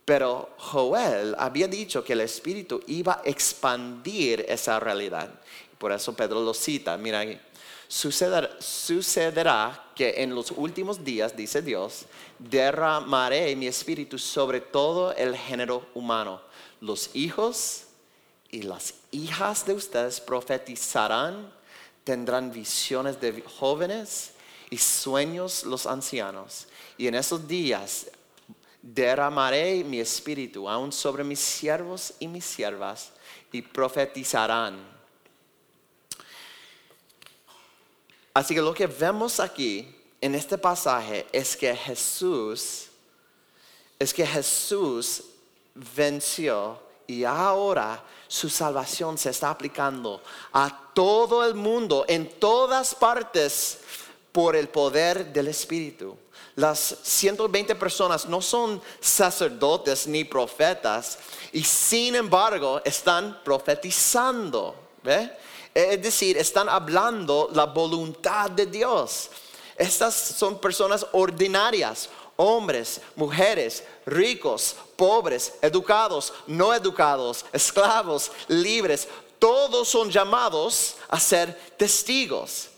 Pero 0.04 0.50
Joel 0.56 1.36
había 1.38 1.68
dicho 1.68 2.02
que 2.02 2.14
el 2.14 2.22
Espíritu 2.22 2.82
iba 2.86 3.20
a 3.24 3.28
expandir 3.28 4.44
esa 4.48 4.80
realidad. 4.80 5.30
Por 5.78 5.92
eso 5.92 6.14
Pedro 6.14 6.40
lo 6.40 6.54
cita, 6.54 6.96
mira 6.96 7.20
ahí. 7.20 7.40
Sucederá, 7.86 9.84
que 9.94 10.22
en 10.22 10.34
los 10.34 10.52
últimos 10.52 11.04
días, 11.04 11.36
dice 11.36 11.60
Dios, 11.60 12.06
derramaré 12.38 13.54
mi 13.56 13.66
espíritu 13.66 14.18
sobre 14.18 14.60
todo 14.60 15.12
el 15.12 15.36
género 15.36 15.86
humano. 15.92 16.40
Los 16.80 17.10
hijos 17.14 17.84
y 18.50 18.62
las 18.62 18.94
hijas 19.10 19.64
de 19.66 19.74
ustedes 19.74 20.20
profetizarán, 20.20 21.52
tendrán 22.04 22.52
visiones 22.52 23.20
de 23.20 23.42
jóvenes 23.42 24.32
y 24.70 24.78
sueños 24.78 25.64
los 25.64 25.86
ancianos. 25.86 26.66
Y 26.98 27.06
en 27.06 27.14
esos 27.14 27.46
días 27.46 28.06
derramaré 28.82 29.84
mi 29.84 30.00
espíritu 30.00 30.68
aún 30.68 30.92
sobre 30.92 31.22
mis 31.22 31.38
siervos 31.38 32.14
y 32.18 32.28
mis 32.28 32.44
siervas 32.44 33.12
y 33.52 33.62
profetizarán 33.62 35.00
Así 38.32 38.54
que 38.54 38.62
lo 38.62 38.72
que 38.72 38.86
vemos 38.86 39.40
aquí 39.40 39.92
en 40.20 40.34
este 40.34 40.56
pasaje 40.56 41.26
es 41.32 41.56
que 41.56 41.74
Jesús, 41.74 42.86
es 43.98 44.14
que 44.14 44.26
Jesús 44.26 45.24
venció 45.74 46.80
y 47.06 47.24
ahora 47.24 48.02
su 48.30 48.48
salvación 48.48 49.18
se 49.18 49.30
está 49.30 49.50
aplicando 49.50 50.22
a 50.52 50.92
todo 50.94 51.44
el 51.44 51.56
mundo, 51.56 52.04
en 52.06 52.38
todas 52.38 52.94
partes, 52.94 53.80
por 54.30 54.54
el 54.54 54.68
poder 54.68 55.32
del 55.32 55.48
Espíritu. 55.48 56.16
Las 56.54 56.94
120 57.02 57.74
personas 57.74 58.26
no 58.26 58.40
son 58.40 58.80
sacerdotes 59.00 60.06
ni 60.06 60.22
profetas 60.22 61.18
y 61.52 61.64
sin 61.64 62.14
embargo 62.14 62.80
están 62.84 63.40
profetizando. 63.42 64.76
¿ve? 65.02 65.36
Es 65.74 66.00
decir, 66.00 66.38
están 66.38 66.68
hablando 66.68 67.50
la 67.52 67.66
voluntad 67.66 68.48
de 68.48 68.66
Dios. 68.66 69.28
Estas 69.76 70.14
son 70.14 70.60
personas 70.60 71.04
ordinarias, 71.10 72.08
hombres, 72.40 73.02
mujeres, 73.16 73.84
ricos, 74.06 74.74
pobres, 74.96 75.52
educados, 75.60 76.32
no 76.46 76.72
educados, 76.72 77.44
esclavos, 77.52 78.32
libres. 78.48 79.06
Todos 79.38 79.88
son 79.88 80.10
llamados 80.10 80.96
a 81.08 81.20
ser 81.20 81.54
testigos. 81.76 82.68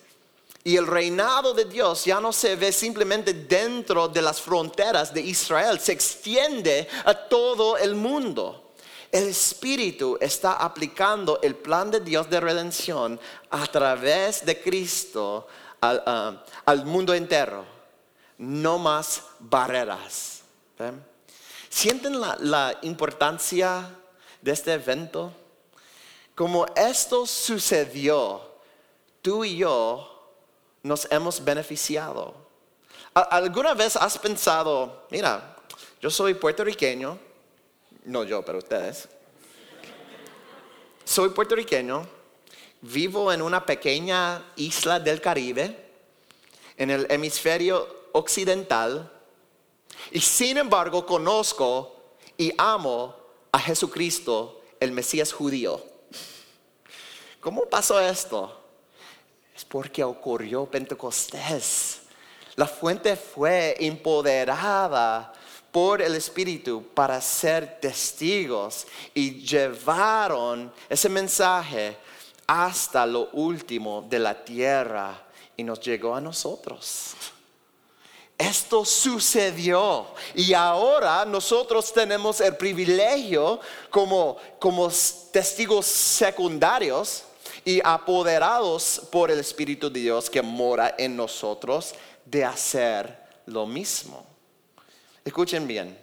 Y 0.65 0.77
el 0.77 0.87
reinado 0.87 1.55
de 1.55 1.65
Dios 1.65 2.05
ya 2.05 2.21
no 2.21 2.33
se 2.33 2.57
ve 2.57 2.73
simplemente 2.73 3.33
dentro 3.33 4.09
de 4.09 4.23
las 4.23 4.41
fronteras 4.41 5.15
de 5.15 5.21
Israel, 5.21 5.79
se 5.79 5.93
extiende 5.93 6.89
a 7.05 7.15
todo 7.15 7.77
el 7.79 7.95
mundo. 7.95 8.73
El 9.13 9.29
Espíritu 9.29 10.19
está 10.21 10.55
aplicando 10.55 11.39
el 11.41 11.55
plan 11.55 11.91
de 11.91 12.01
Dios 12.01 12.29
de 12.29 12.41
redención 12.41 13.21
a 13.51 13.67
través 13.67 14.45
de 14.45 14.61
Cristo 14.61 15.47
al, 15.81 16.03
ah, 16.07 16.75
mundo 16.85 17.15
entero. 17.15 17.72
No 18.43 18.77
más 18.77 19.23
barreras. 19.39 20.43
¿Sienten 21.69 22.21
la, 22.21 22.37
la 22.41 22.77
importancia 22.83 23.89
de 24.41 24.51
este 24.51 24.73
evento? 24.73 25.33
Como 26.35 26.67
esto 26.75 27.25
sucedió, 27.25 28.43
tú 29.23 29.45
y 29.45 29.59
yo 29.59 30.35
nos 30.83 31.07
hemos 31.13 31.45
beneficiado. 31.45 32.35
¿Alguna 33.15 33.75
vez 33.75 33.95
has 33.95 34.19
pensado, 34.19 35.07
mira, 35.11 35.57
yo 36.01 36.11
soy 36.11 36.35
puertorriqueño, 36.35 37.17
no 38.07 38.25
yo, 38.25 38.45
pero 38.45 38.59
ustedes. 38.59 39.09
Soy 41.05 41.29
puertorriqueño, 41.29 42.05
vivo 42.81 43.33
en 43.33 43.41
una 43.41 43.65
pequeña 43.65 44.43
isla 44.57 44.99
del 44.99 45.21
Caribe, 45.21 45.91
en 46.77 46.91
el 46.91 47.07
hemisferio 47.09 48.02
occidental, 48.13 49.11
y 50.11 50.21
sin 50.21 50.59
embargo 50.59 51.05
conozco 51.07 51.97
y 52.37 52.53
amo 52.59 53.15
a 53.51 53.59
Jesucristo, 53.59 54.63
el 54.81 54.93
Mesías 54.93 55.33
judío. 55.33 55.83
¿Cómo 57.41 57.67
pasó 57.67 58.01
esto? 58.01 58.61
Es 59.55 59.65
porque 59.65 60.03
ocurrió 60.03 60.67
Pentecostés. 60.67 62.03
La 62.57 62.67
fuente 62.67 63.17
fue 63.17 63.77
empoderada 63.81 65.33
por 65.71 66.03
el 66.03 66.15
Espíritu 66.15 66.85
para 66.95 67.21
ser 67.21 67.81
testigos 67.81 68.87
y 69.15 69.41
llevaron 69.41 70.73
ese 70.89 71.09
mensaje 71.09 71.97
hasta 72.47 73.07
lo 73.07 73.31
último 73.31 74.07
de 74.09 74.19
la 74.19 74.45
tierra 74.45 75.27
y 75.57 75.65
nos 75.65 75.81
llegó 75.81 76.15
a 76.15 76.21
nosotros. 76.21 77.15
Esto 78.43 78.85
sucedió 78.85 80.05
y 80.35 80.53
ahora 80.53 81.25
nosotros 81.25 81.93
tenemos 81.93 82.41
el 82.41 82.57
privilegio 82.57 83.61
como, 83.89 84.37
como 84.59 84.91
testigos 85.31 85.87
secundarios 85.87 87.23
y 87.65 87.81
apoderados 87.85 89.01
por 89.13 89.31
el 89.31 89.39
Espíritu 89.39 89.89
de 89.89 90.01
Dios 90.01 90.29
que 90.29 90.43
mora 90.43 90.97
en 90.99 91.15
nosotros 91.15 91.95
de 92.25 92.45
hacer 92.45 93.17
lo 93.47 93.65
mismo. 93.65 94.27
Escuchen 95.25 95.69
bien. 95.69 95.97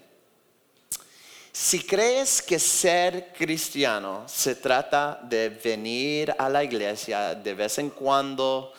Si 1.52 1.84
crees 1.84 2.42
que 2.42 2.58
ser 2.58 3.34
cristiano 3.34 4.24
se 4.28 4.56
trata 4.56 5.20
de 5.24 5.50
venir 5.50 6.34
a 6.38 6.48
la 6.48 6.64
iglesia 6.64 7.36
de 7.36 7.54
vez 7.54 7.80
en 7.80 7.90
cuando 7.90 8.72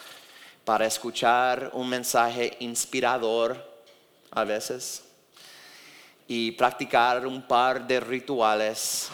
para 0.70 0.86
escuchar 0.86 1.72
un 1.72 1.88
mensaje 1.88 2.56
inspirador 2.60 3.60
a 4.30 4.44
veces 4.44 5.02
y 6.28 6.52
practicar 6.52 7.26
un 7.26 7.42
par 7.42 7.84
de 7.88 7.98
rituales, 7.98 9.08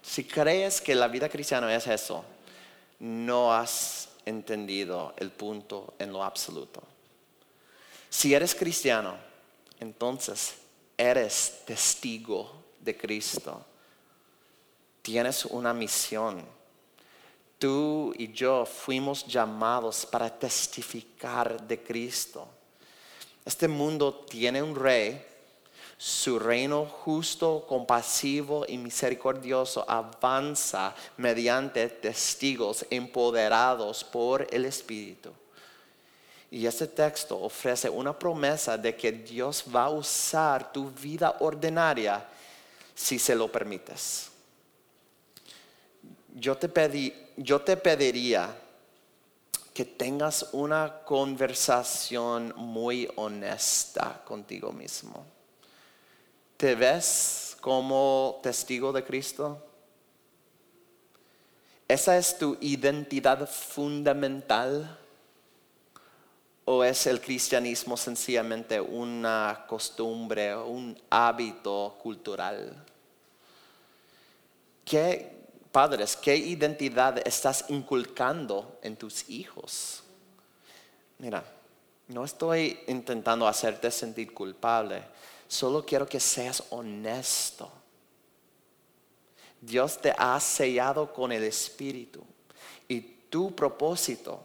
si 0.00 0.24
crees 0.24 0.80
que 0.80 0.94
la 0.94 1.08
vida 1.08 1.28
cristiana 1.28 1.76
es 1.76 1.86
eso, 1.86 2.24
no 3.00 3.52
has 3.52 4.08
entendido 4.24 5.12
el 5.18 5.30
punto 5.30 5.92
en 5.98 6.14
lo 6.14 6.24
absoluto. 6.24 6.82
Si 8.08 8.32
eres 8.32 8.54
cristiano, 8.54 9.14
entonces 9.80 10.54
eres 10.96 11.60
testigo 11.66 12.50
de 12.80 12.96
Cristo. 12.96 13.62
Tienes 15.02 15.44
una 15.44 15.74
misión. 15.74 16.42
Tú 17.62 18.12
y 18.18 18.32
yo 18.32 18.66
fuimos 18.66 19.24
llamados 19.24 20.04
para 20.04 20.28
testificar 20.28 21.62
de 21.62 21.80
Cristo. 21.80 22.48
Este 23.44 23.68
mundo 23.68 24.12
tiene 24.28 24.60
un 24.60 24.74
rey. 24.74 25.24
Su 25.96 26.40
reino 26.40 26.84
justo, 26.84 27.64
compasivo 27.68 28.64
y 28.66 28.78
misericordioso 28.78 29.88
avanza 29.88 30.92
mediante 31.16 31.88
testigos 31.88 32.84
empoderados 32.90 34.02
por 34.02 34.44
el 34.50 34.64
Espíritu. 34.64 35.30
Y 36.50 36.66
este 36.66 36.88
texto 36.88 37.40
ofrece 37.40 37.88
una 37.88 38.18
promesa 38.18 38.76
de 38.76 38.96
que 38.96 39.12
Dios 39.12 39.64
va 39.72 39.84
a 39.84 39.90
usar 39.90 40.72
tu 40.72 40.90
vida 40.90 41.36
ordinaria 41.38 42.26
si 42.92 43.20
se 43.20 43.36
lo 43.36 43.46
permites. 43.52 44.32
Yo 46.34 46.56
te, 46.56 46.68
pedí, 46.68 47.14
yo 47.36 47.60
te 47.60 47.76
pediría 47.76 48.54
que 49.72 49.84
tengas 49.84 50.50
una 50.52 51.00
conversación 51.04 52.52
muy 52.56 53.08
honesta 53.16 54.22
contigo 54.24 54.72
mismo. 54.72 55.24
¿Te 56.56 56.74
ves 56.74 57.56
como 57.60 58.38
testigo 58.42 58.92
de 58.92 59.02
Cristo? 59.02 59.64
¿Esa 61.88 62.16
es 62.16 62.38
tu 62.38 62.56
identidad 62.60 63.48
fundamental? 63.48 64.98
¿O 66.64 66.84
es 66.84 67.06
el 67.06 67.20
cristianismo 67.20 67.96
sencillamente 67.96 68.80
una 68.80 69.64
costumbre, 69.66 70.54
un 70.54 70.96
hábito 71.10 71.98
cultural? 72.00 72.84
¿Qué, 74.84 75.41
padres, 75.72 76.16
qué 76.16 76.36
identidad 76.36 77.26
estás 77.26 77.64
inculcando 77.68 78.78
en 78.82 78.96
tus 78.96 79.28
hijos? 79.28 80.04
Mira, 81.18 81.42
no 82.08 82.24
estoy 82.24 82.78
intentando 82.86 83.48
hacerte 83.48 83.90
sentir 83.90 84.32
culpable, 84.34 85.02
solo 85.48 85.84
quiero 85.84 86.06
que 86.06 86.20
seas 86.20 86.62
honesto. 86.70 87.72
Dios 89.60 89.98
te 90.00 90.12
ha 90.16 90.38
sellado 90.40 91.12
con 91.12 91.32
el 91.32 91.44
Espíritu 91.44 92.22
y 92.88 93.00
tu 93.00 93.54
propósito 93.54 94.42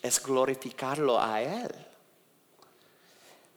es 0.00 0.22
glorificarlo 0.22 1.20
a 1.20 1.42
Él. 1.42 1.89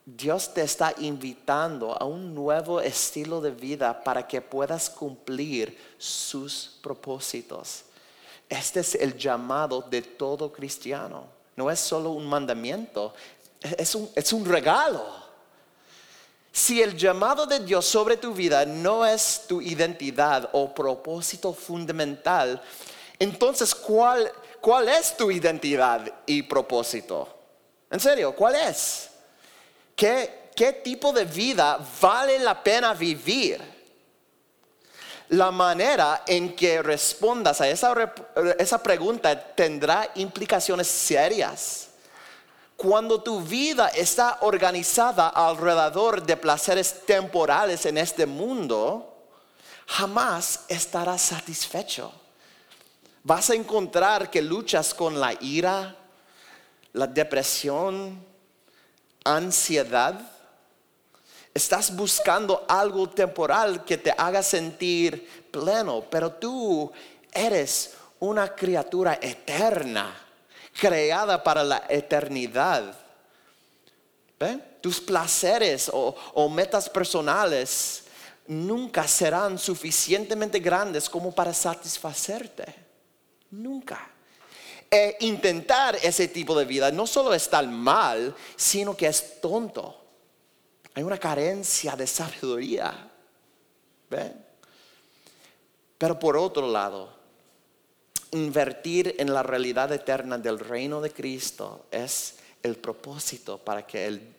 Dios 0.06 0.52
te 0.52 0.62
está 0.62 0.94
invitando 0.98 1.96
a 1.98 2.04
un 2.04 2.34
nuevo 2.34 2.80
estilo 2.80 3.40
de 3.40 3.50
vida 3.50 4.04
para 4.04 4.26
que 4.26 4.40
puedas 4.40 4.90
cumplir 4.90 5.78
sus 5.96 6.78
propósitos. 6.82 7.84
Este 8.48 8.80
es 8.80 8.94
el 8.94 9.16
llamado 9.16 9.80
de 9.80 10.02
todo 10.02 10.52
cristiano. 10.52 11.26
No 11.56 11.70
es 11.70 11.80
solo 11.80 12.10
un 12.10 12.26
mandamiento, 12.26 13.14
es 13.60 13.94
un, 13.94 14.10
es 14.14 14.32
un 14.32 14.44
regalo. 14.44 15.04
Si 16.52 16.82
el 16.82 16.96
llamado 16.96 17.46
de 17.46 17.60
Dios 17.60 17.86
sobre 17.86 18.16
tu 18.16 18.34
vida 18.34 18.66
no 18.66 19.06
es 19.06 19.44
tu 19.48 19.60
identidad 19.60 20.50
o 20.52 20.74
propósito 20.74 21.52
fundamental, 21.52 22.62
entonces 23.18 23.74
¿cuál, 23.74 24.30
¿Cuál 24.64 24.88
es 24.88 25.14
tu 25.14 25.30
identidad 25.30 26.10
y 26.24 26.42
propósito? 26.42 27.28
En 27.90 28.00
serio, 28.00 28.34
¿cuál 28.34 28.54
es? 28.54 29.10
¿Qué, 29.96 30.50
qué 30.54 30.72
tipo 30.72 31.12
de 31.12 31.24
vida 31.24 31.78
vale 32.00 32.38
la 32.38 32.62
pena 32.62 32.94
vivir? 32.94 33.74
La 35.28 35.50
manera 35.50 36.22
en 36.26 36.54
que 36.54 36.82
respondas 36.82 37.60
a 37.60 37.68
esa, 37.68 38.14
esa 38.58 38.82
pregunta 38.82 39.54
tendrá 39.54 40.10
implicaciones 40.16 40.86
serias. 40.86 41.88
Cuando 42.76 43.22
tu 43.22 43.40
vida 43.40 43.88
está 43.88 44.38
organizada 44.42 45.28
alrededor 45.28 46.22
de 46.22 46.36
placeres 46.36 47.06
temporales 47.06 47.86
en 47.86 47.98
este 47.98 48.26
mundo, 48.26 49.28
jamás 49.86 50.60
estarás 50.68 51.22
satisfecho 51.22 52.12
vas 53.24 53.48
a 53.50 53.54
encontrar 53.54 54.30
que 54.30 54.40
luchas 54.40 54.94
con 54.94 55.18
la 55.18 55.32
ira, 55.40 55.96
la 56.92 57.06
depresión, 57.06 58.24
ansiedad. 59.24 60.20
Estás 61.52 61.94
buscando 61.94 62.64
algo 62.68 63.08
temporal 63.08 63.84
que 63.84 63.96
te 63.96 64.12
haga 64.16 64.42
sentir 64.42 65.48
pleno, 65.50 66.04
pero 66.10 66.32
tú 66.32 66.92
eres 67.32 67.94
una 68.20 68.54
criatura 68.54 69.18
eterna, 69.20 70.14
creada 70.78 71.42
para 71.42 71.64
la 71.64 71.84
eternidad. 71.88 72.94
Tus 74.80 75.00
placeres 75.00 75.90
o, 75.92 76.48
metas 76.50 76.90
personales 76.90 78.04
nunca 78.46 79.08
serán 79.08 79.58
suficientemente 79.58 80.58
grandes 80.58 81.08
como 81.08 81.32
para 81.32 81.54
satisfacerte. 81.54 82.74
Nunca. 83.50 84.13
E 84.94 85.16
intentar 85.20 85.96
ese 86.02 86.28
tipo 86.28 86.56
de 86.56 86.64
vida 86.64 86.92
no 86.92 87.06
solo 87.06 87.34
es 87.34 87.50
mal, 87.66 88.34
sino 88.54 88.96
que 88.96 89.06
es 89.06 89.40
tonto. 89.40 90.00
Hay 90.94 91.02
una 91.02 91.18
carencia 91.18 91.96
de 91.96 92.06
sabiduría. 92.06 93.10
Pero 95.98 96.18
por 96.18 96.36
otro 96.36 96.70
lado, 96.70 97.12
invertir 98.30 99.16
en 99.18 99.34
la 99.34 99.42
realidad 99.42 99.92
eterna 99.92 100.38
del 100.38 100.60
reino 100.60 101.00
de 101.00 101.10
Cristo 101.10 101.86
es 101.90 102.36
el 102.62 102.76
propósito 102.76 103.58
para 103.58 103.84
que 103.84 104.06
el, 104.06 104.34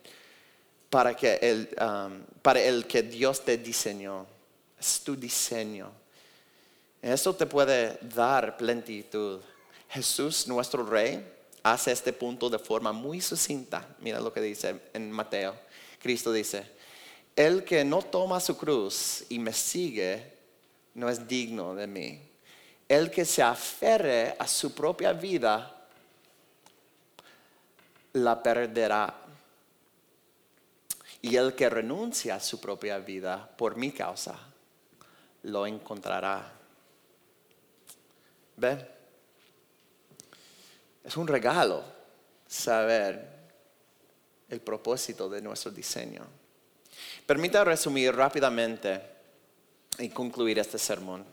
para 0.88 1.14
que 1.14 1.38
el, 1.42 1.68
um, 1.80 2.22
para 2.40 2.62
el 2.62 2.86
que 2.86 3.02
Dios 3.02 3.44
te 3.44 3.58
diseñó. 3.58 4.26
Es 4.80 5.00
tu 5.00 5.16
diseño 5.16 5.90
eso 7.12 7.34
te 7.34 7.46
puede 7.46 7.98
dar 8.02 8.56
plenitud. 8.56 9.40
Jesús, 9.88 10.46
nuestro 10.48 10.84
Rey, 10.84 11.24
hace 11.62 11.92
este 11.92 12.12
punto 12.12 12.48
de 12.48 12.58
forma 12.58 12.92
muy 12.92 13.20
sucinta. 13.20 13.86
Mira 14.00 14.20
lo 14.20 14.32
que 14.32 14.40
dice 14.40 14.80
en 14.92 15.10
Mateo. 15.10 15.54
Cristo 16.00 16.32
dice, 16.32 16.70
el 17.34 17.64
que 17.64 17.84
no 17.84 18.02
toma 18.02 18.40
su 18.40 18.56
cruz 18.56 19.24
y 19.28 19.38
me 19.38 19.52
sigue, 19.52 20.32
no 20.94 21.08
es 21.08 21.26
digno 21.26 21.74
de 21.74 21.86
mí. 21.86 22.22
El 22.88 23.10
que 23.10 23.24
se 23.24 23.42
aferre 23.42 24.36
a 24.38 24.46
su 24.46 24.72
propia 24.74 25.12
vida, 25.12 25.88
la 28.12 28.42
perderá. 28.42 29.14
Y 31.20 31.36
el 31.36 31.54
que 31.54 31.68
renuncia 31.68 32.36
a 32.36 32.40
su 32.40 32.60
propia 32.60 32.98
vida 32.98 33.50
por 33.56 33.76
mi 33.76 33.90
causa, 33.90 34.38
lo 35.42 35.66
encontrará. 35.66 36.52
¿Ve? 38.56 38.95
Es 41.06 41.16
un 41.16 41.28
regalo 41.28 41.84
saber 42.48 43.24
el 44.48 44.60
propósito 44.60 45.28
de 45.28 45.40
nuestro 45.40 45.70
diseño. 45.70 46.26
Permita 47.24 47.62
resumir 47.62 48.12
rápidamente 48.12 49.00
y 49.98 50.08
concluir 50.08 50.58
este 50.58 50.78
sermón. 50.78 51.24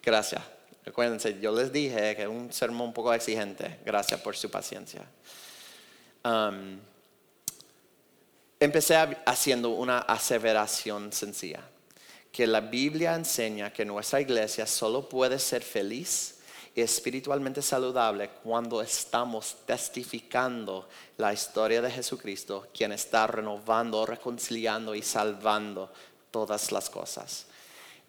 Gracias. 0.00 0.42
Recuérdense, 0.84 1.40
yo 1.40 1.50
les 1.50 1.72
dije 1.72 2.14
que 2.14 2.22
es 2.22 2.28
un 2.28 2.52
sermón 2.52 2.88
un 2.88 2.94
poco 2.94 3.12
exigente. 3.12 3.80
Gracias 3.84 4.20
por 4.20 4.36
su 4.36 4.48
paciencia. 4.48 5.04
Um, 6.24 6.78
empecé 8.60 8.96
haciendo 9.26 9.70
una 9.70 9.98
aseveración 9.98 11.12
sencilla, 11.12 11.68
que 12.30 12.46
la 12.46 12.60
Biblia 12.60 13.16
enseña 13.16 13.72
que 13.72 13.84
nuestra 13.84 14.20
iglesia 14.20 14.68
solo 14.68 15.08
puede 15.08 15.40
ser 15.40 15.62
feliz 15.62 16.35
espiritualmente 16.82 17.62
saludable 17.62 18.28
cuando 18.42 18.82
estamos 18.82 19.56
testificando 19.64 20.88
la 21.16 21.32
historia 21.32 21.80
de 21.80 21.90
Jesucristo, 21.90 22.68
quien 22.74 22.92
está 22.92 23.26
renovando, 23.26 24.04
reconciliando 24.04 24.94
y 24.94 25.00
salvando 25.00 25.90
todas 26.30 26.70
las 26.72 26.90
cosas. 26.90 27.46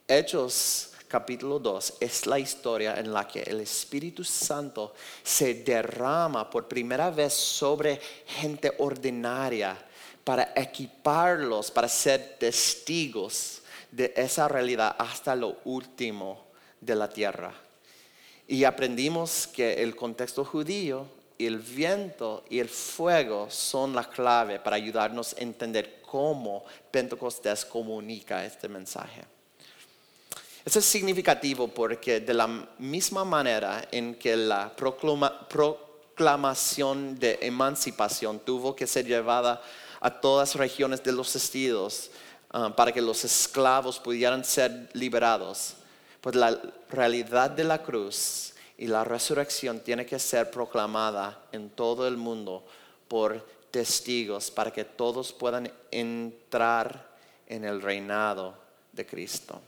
Hechos 0.05 0.91
capítulo 1.07 1.59
2 1.59 1.93
es 2.01 2.26
la 2.26 2.39
historia 2.39 2.99
en 2.99 3.13
la 3.13 3.26
que 3.26 3.41
el 3.43 3.61
Espíritu 3.61 4.24
Santo 4.24 4.93
se 5.24 5.53
derrama 5.53 6.49
por 6.49 6.68
primera 6.68 7.09
vez 7.09 7.34
sobre 7.34 8.01
gente 8.26 8.74
ordinaria 8.80 9.78
para 10.26 10.51
equiparlos, 10.55 11.72
para 11.72 11.88
ser 11.88 12.36
testigos 12.38 13.61
de 13.91 14.13
esa 14.18 14.49
realidad 14.49 14.95
hasta 14.99 15.34
lo 15.36 15.57
último 15.63 16.47
de 16.82 16.95
la 16.95 17.07
tierra. 17.07 17.66
Y 18.48 18.64
aprendimos 18.64 19.48
que 19.48 19.84
el 19.84 19.95
contexto 19.95 20.45
judío, 20.45 21.06
el 21.38 21.60
viento 21.60 22.45
y 22.50 22.60
el 22.60 22.70
fuego 22.70 23.48
son 23.50 23.93
la 23.93 24.06
clave 24.06 24.60
para 24.60 24.78
ayudarnos 24.78 25.34
a 25.34 25.41
entender 25.41 26.02
cómo 26.02 26.64
Pentecostés 26.89 27.66
comunica 27.66 28.45
este 28.45 28.70
mensaje. 28.70 29.38
Eso 30.68 30.80
es 30.80 30.86
significativo 30.86 31.70
porque 31.70 32.20
de 32.20 32.34
la 32.34 32.48
misma 32.78 33.24
manera 33.24 33.88
en 33.89 34.16
que 34.16 34.36
la 34.36 34.76
proclamación 34.76 37.18
de 37.18 37.39
emancipación 37.41 38.39
tuvo 38.39 38.76
que 38.76 38.86
ser 38.86 39.06
llevada 39.06 39.62
a 40.02 40.12
todas 40.12 40.56
regiones 40.56 41.02
de 41.04 41.14
los 41.14 41.34
estilos, 41.36 42.12
ah, 42.52 42.74
para 42.76 42.91
que 42.91 43.02
los 43.02 43.24
esclavos 43.24 43.98
pudieran 43.98 44.43
ser 44.43 44.89
liberados. 44.91 45.77
Pues 46.28 46.36
la 46.36 46.60
realidad 46.90 47.52
de 47.52 47.64
la 47.64 47.82
cruz 47.82 48.52
y 48.78 48.88
la 48.88 49.06
resurrección 49.06 49.80
tiene 49.80 50.06
que 50.06 50.20
ser 50.20 50.52
proclamada 50.52 51.42
en 51.54 51.70
todo 51.70 52.06
el 52.06 52.18
mundo 52.18 52.66
por 53.08 53.48
testigos 53.72 54.52
para 54.52 54.70
que 54.70 54.84
todos 54.84 55.32
puedan 55.32 55.72
entrar 55.90 57.16
en 57.48 57.64
el 57.64 57.82
reinado 57.82 58.56
de 58.92 59.06
Cristo. 59.06 59.62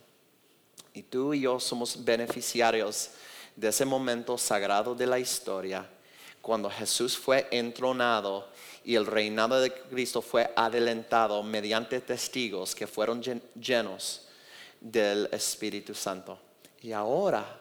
Y 0.93 1.03
tú 1.03 1.34
y 1.34 1.39
yo 1.39 1.62
somos 1.62 2.03
beneficiarios 2.03 3.12
de 3.55 3.70
ese 3.70 3.86
momento 3.86 4.38
sagrado 4.38 4.93
de 4.93 5.07
la 5.07 5.18
historia, 5.18 5.88
cuando 6.41 6.70
Jesús 6.70 7.18
fue 7.18 7.47
entronado 7.51 8.49
y 8.84 8.95
el 8.95 9.05
reinado 9.05 9.62
de 9.62 9.72
Cristo 9.72 10.22
fue 10.22 10.51
adelantado 10.57 11.41
mediante 11.41 12.01
testigos 12.01 12.76
que 12.76 12.86
fueron 12.86 13.24
llenos 13.55 14.28
del 14.82 15.30
Espíritu 15.32 15.95
Santo. 15.95 16.48
Y 16.82 16.91
ahora 16.91 17.59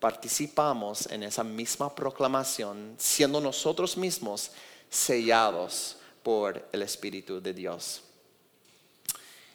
participamos 0.00 1.06
en 1.06 1.22
esa 1.22 1.42
misma 1.42 1.94
proclamación, 1.94 2.94
siendo 2.98 3.40
nosotros 3.40 3.96
mismos 3.96 4.50
sellados 4.88 5.96
por 6.22 6.68
el 6.72 6.82
Espíritu 6.82 7.40
de 7.40 7.52
Dios. 7.52 8.02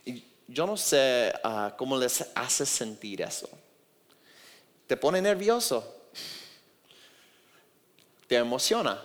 Y 0.06 0.24
yo 0.48 0.66
no 0.66 0.76
sé 0.76 1.34
ah, 1.44 1.74
cómo 1.78 1.98
les 1.98 2.26
hace 2.36 2.66
sentir 2.66 3.22
eso. 3.22 3.50
¿Te 4.88 4.98
pone 4.98 5.22
nervioso? 5.22 6.10
¿Te 8.28 8.36
emociona? 8.36 9.02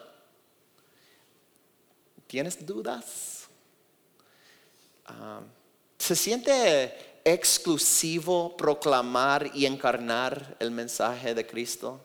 ¿Tienes 2.26 2.64
dudas? 2.64 3.46
Ah, 5.06 5.40
¿Se 5.98 6.14
siente 6.14 7.07
exclusivo 7.32 8.56
proclamar 8.56 9.50
y 9.54 9.66
encarnar 9.66 10.56
el 10.58 10.70
mensaje 10.70 11.34
de 11.34 11.46
Cristo? 11.46 12.00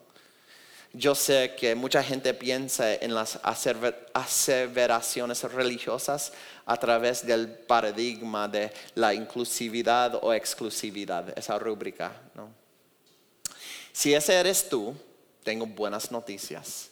Yo 0.92 1.16
sé 1.16 1.56
que 1.58 1.74
mucha 1.74 2.04
gente 2.04 2.36
piensa 2.36 2.94
en 2.94 3.16
las 3.16 3.40
aseveraciones 3.44 5.42
religiosas 5.44 6.34
a 6.66 6.78
través 6.78 7.26
del 7.26 7.50
paradigma 7.50 8.48
de 8.48 8.72
la 8.94 9.14
inclusividad 9.14 10.20
o 10.22 10.34
exclusividad, 10.34 11.36
esa 11.36 11.58
rúbrica. 11.58 12.12
Si 13.92 14.14
ese 14.14 14.36
eres 14.36 14.70
tú, 14.70 14.96
tengo 15.44 15.66
buenas 15.66 16.12
noticias. 16.12 16.90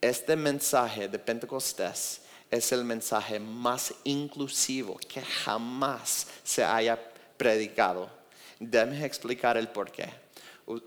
Este 0.00 0.36
mensaje 0.36 1.08
de 1.08 1.18
Pentecostés 1.18 2.20
es 2.50 2.72
el 2.72 2.84
mensaje 2.84 3.40
más 3.40 3.94
inclusivo 4.04 4.98
que 5.08 5.22
jamás 5.22 6.26
se 6.42 6.64
haya 6.64 7.09
predicado. 7.40 8.10
Déjame 8.58 9.02
explicar 9.02 9.56
el 9.56 9.68
porqué, 9.68 10.10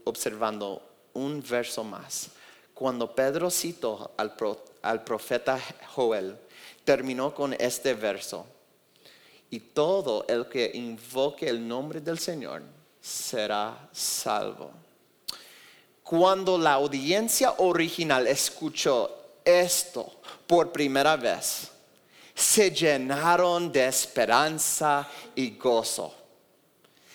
observando 0.03 0.83
un 1.13 1.41
verso 1.41 1.83
más. 1.83 2.29
Cuando 2.75 3.15
Pedro 3.15 3.49
citó 3.49 4.11
al, 4.17 5.03
profeta 5.03 5.59
Joel, 5.95 6.37
terminó 6.85 7.33
con 7.33 7.53
este 7.53 7.95
verso. 7.95 8.45
Y 9.49 9.59
todo 9.59 10.25
el 10.27 10.47
que 10.47 10.69
invoque 10.75 11.49
el 11.49 11.67
nombre 11.67 12.01
del 12.01 12.19
Señor 12.19 12.61
será 13.01 13.89
salvo. 13.91 14.71
Cuando 16.03 16.59
la 16.59 16.73
audiencia 16.73 17.55
original 17.57 18.27
escuchó 18.27 19.39
esto 19.43 20.21
por 20.45 20.71
primera 20.71 21.15
vez, 21.15 21.71
se 22.35 22.69
llenaron 22.69 23.71
de 23.71 23.87
esperanza 23.87 25.07
y 25.33 25.57
gozo. 25.57 26.22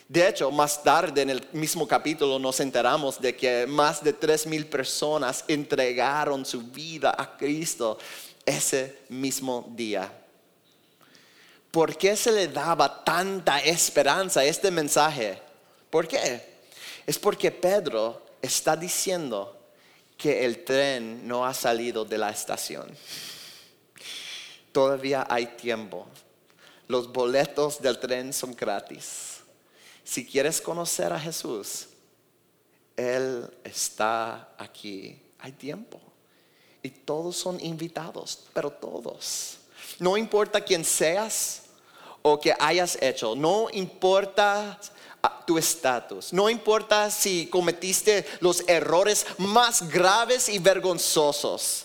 De 0.08 0.26
hecho, 0.26 0.50
más 0.50 0.82
tarde 0.82 1.20
en 1.20 1.28
el 1.28 1.46
mismo 1.52 1.86
capítulo 1.86 2.38
nos 2.38 2.60
enteramos 2.60 3.20
de 3.20 3.36
que 3.36 3.66
más 3.66 4.02
de 4.02 4.14
tres 4.14 4.46
mil 4.46 4.66
personas 4.66 5.44
entregaron 5.46 6.46
su 6.46 6.62
vida 6.62 7.14
a 7.16 7.36
Cristo 7.36 7.98
ese 8.46 9.00
mismo 9.10 9.70
día. 9.76 10.10
¿Por 11.70 11.94
qué 11.98 12.16
se 12.16 12.32
le 12.32 12.48
daba 12.48 13.04
tanta 13.04 13.58
esperanza 13.58 14.40
a 14.40 14.44
este 14.46 14.70
mensaje? 14.70 15.42
¿Por 15.90 16.08
qué? 16.08 16.56
Es 17.06 17.18
porque 17.18 17.50
Pedro 17.50 18.22
está 18.40 18.74
diciendo 18.76 19.58
que 20.16 20.42
el 20.46 20.64
tren 20.64 21.28
no 21.28 21.44
ha 21.44 21.52
salido 21.52 22.06
de 22.06 22.16
la 22.16 22.30
estación. 22.30 22.90
Todavía 24.72 25.26
hay 25.28 25.48
tiempo. 25.48 26.06
Los 26.86 27.12
boletos 27.12 27.82
del 27.82 27.98
tren 27.98 28.32
son 28.32 28.56
gratis 28.56 29.37
si 30.08 30.24
quieres 30.24 30.58
conocer 30.58 31.12
a 31.12 31.20
Jesús, 31.20 31.86
Él 32.96 33.46
está 33.62 34.54
aquí. 34.56 35.20
Hay 35.38 35.52
tiempo. 35.52 36.00
Y 36.82 36.88
todos 36.88 37.36
son 37.36 37.62
invitados, 37.62 38.46
pero 38.54 38.70
todos. 38.70 39.58
No 39.98 40.16
importa 40.16 40.62
quién 40.62 40.82
seas 40.82 41.64
o 42.22 42.40
que 42.40 42.54
hayas 42.58 42.96
hecho, 43.02 43.36
no 43.36 43.68
importa 43.70 44.80
ah, 45.22 45.44
tu 45.46 45.58
estatus, 45.58 46.32
no 46.32 46.48
importa 46.48 47.10
si 47.10 47.46
cometiste 47.46 48.26
los 48.40 48.66
errores 48.66 49.26
más 49.36 49.88
graves 49.90 50.48
y 50.48 50.58
vergonzosos, 50.58 51.84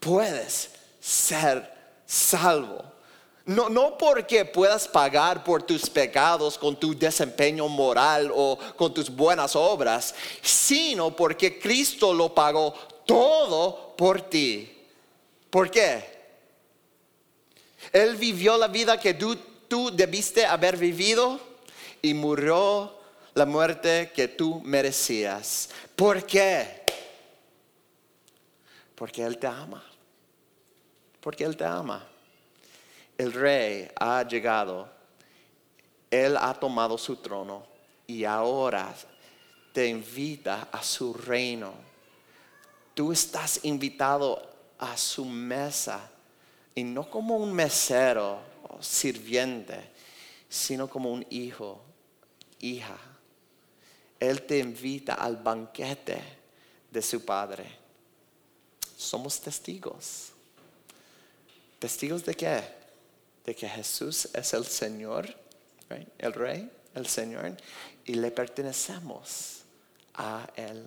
puedes 0.00 0.70
ser 0.98 1.70
salvo 2.06 2.89
no, 3.50 3.98
porque 3.98 4.44
puedas 4.44 4.86
pagar 4.86 5.42
por 5.42 5.64
tus 5.64 5.90
pecados 5.90 6.56
con 6.56 6.78
tu 6.78 6.96
desempeño 6.96 7.66
moral 7.66 8.30
o 8.32 8.56
con 8.76 8.94
tus 8.94 9.10
buenas 9.10 9.56
obras, 9.56 10.14
sino 10.40 11.16
porque 11.16 11.58
Cristo 11.58 12.14
lo 12.14 12.32
pagó 12.32 12.72
todo 13.04 13.96
por 13.96 14.22
ti. 14.22 14.72
¿Por 15.50 15.68
qué? 15.68 16.20
Él 17.92 18.14
vivió 18.14 18.56
la 18.56 18.68
vida 18.68 19.00
que 19.00 19.14
tú, 19.14 19.34
tú 19.66 19.90
debiste 19.90 20.46
haber 20.46 20.76
vivido 20.76 21.40
y 22.02 22.14
murió 22.14 22.94
la 23.34 23.46
muerte 23.46 24.12
que 24.14 24.28
tú 24.28 24.60
merecías. 24.62 25.70
¿Por 25.96 26.24
qué? 26.24 26.84
Porque 28.94 29.24
Él 29.24 29.38
te 29.38 29.48
ama. 29.48 29.84
Porque 31.20 31.42
Él 31.42 31.56
te 31.56 31.64
ama 31.64 32.09
el 33.20 33.34
rey 33.34 33.86
ha 33.96 34.26
llegado, 34.26 34.88
él 36.10 36.38
ha 36.38 36.54
tomado 36.54 36.96
su 36.96 37.16
trono 37.16 37.66
y 38.06 38.24
ahora 38.24 38.94
te 39.74 39.86
invita 39.86 40.68
a 40.72 40.82
su 40.82 41.12
reino. 41.12 41.74
Tú 42.94 43.12
estás 43.12 43.60
invitado 43.64 44.42
a 44.78 44.96
su 44.96 45.26
mesa 45.26 46.00
y 46.74 46.82
no 46.82 47.10
como 47.10 47.36
un 47.36 47.52
mesero 47.52 48.38
o 48.70 48.82
sirviente, 48.82 49.90
sino 50.48 50.88
como 50.88 51.12
un 51.12 51.26
hijo, 51.28 51.82
hija. 52.58 52.96
Él 54.18 54.46
te 54.46 54.60
invita 54.60 55.12
al 55.12 55.36
banquete 55.36 56.22
de 56.90 57.02
su 57.02 57.22
padre. 57.22 57.66
Somos 58.96 59.38
testigos. 59.38 60.30
¿Testigos 61.78 62.24
de 62.24 62.34
qué? 62.34 62.79
De 63.44 63.54
que 63.54 63.68
Jesús 63.68 64.28
es 64.32 64.54
el 64.54 64.64
Señor, 64.64 65.28
el 66.18 66.32
Rey, 66.32 66.70
el 66.94 67.06
Señor, 67.06 67.56
y 68.04 68.14
le 68.14 68.30
pertenecemos 68.30 69.62
a 70.14 70.48
Él. 70.56 70.86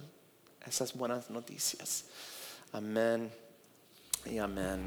Esas 0.66 0.94
buenas 0.94 1.30
noticias. 1.30 2.06
Amén 2.72 3.32
y 4.26 4.38
amén. 4.38 4.82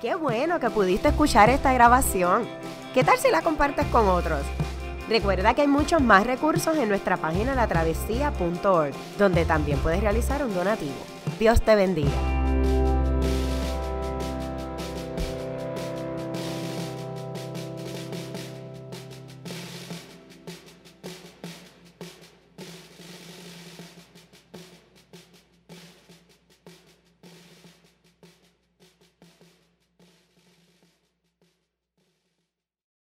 Qué 0.00 0.14
bueno 0.14 0.60
que 0.60 0.70
pudiste 0.70 1.08
escuchar 1.08 1.48
esta 1.48 1.72
grabación. 1.72 2.48
¿Qué 2.92 3.04
tal 3.04 3.18
si 3.18 3.30
la 3.30 3.42
compartes 3.42 3.86
con 3.86 4.08
otros? 4.08 4.42
Recuerda 5.08 5.54
que 5.54 5.62
hay 5.62 5.68
muchos 5.68 6.00
más 6.00 6.26
recursos 6.26 6.76
en 6.76 6.88
nuestra 6.88 7.16
página 7.16 7.54
latravesía.org, 7.54 8.94
donde 9.18 9.44
también 9.44 9.78
puedes 9.78 10.00
realizar 10.00 10.44
un 10.44 10.54
donativo. 10.54 10.94
Dios 11.38 11.62
te 11.62 11.74
bendiga. 11.74 12.43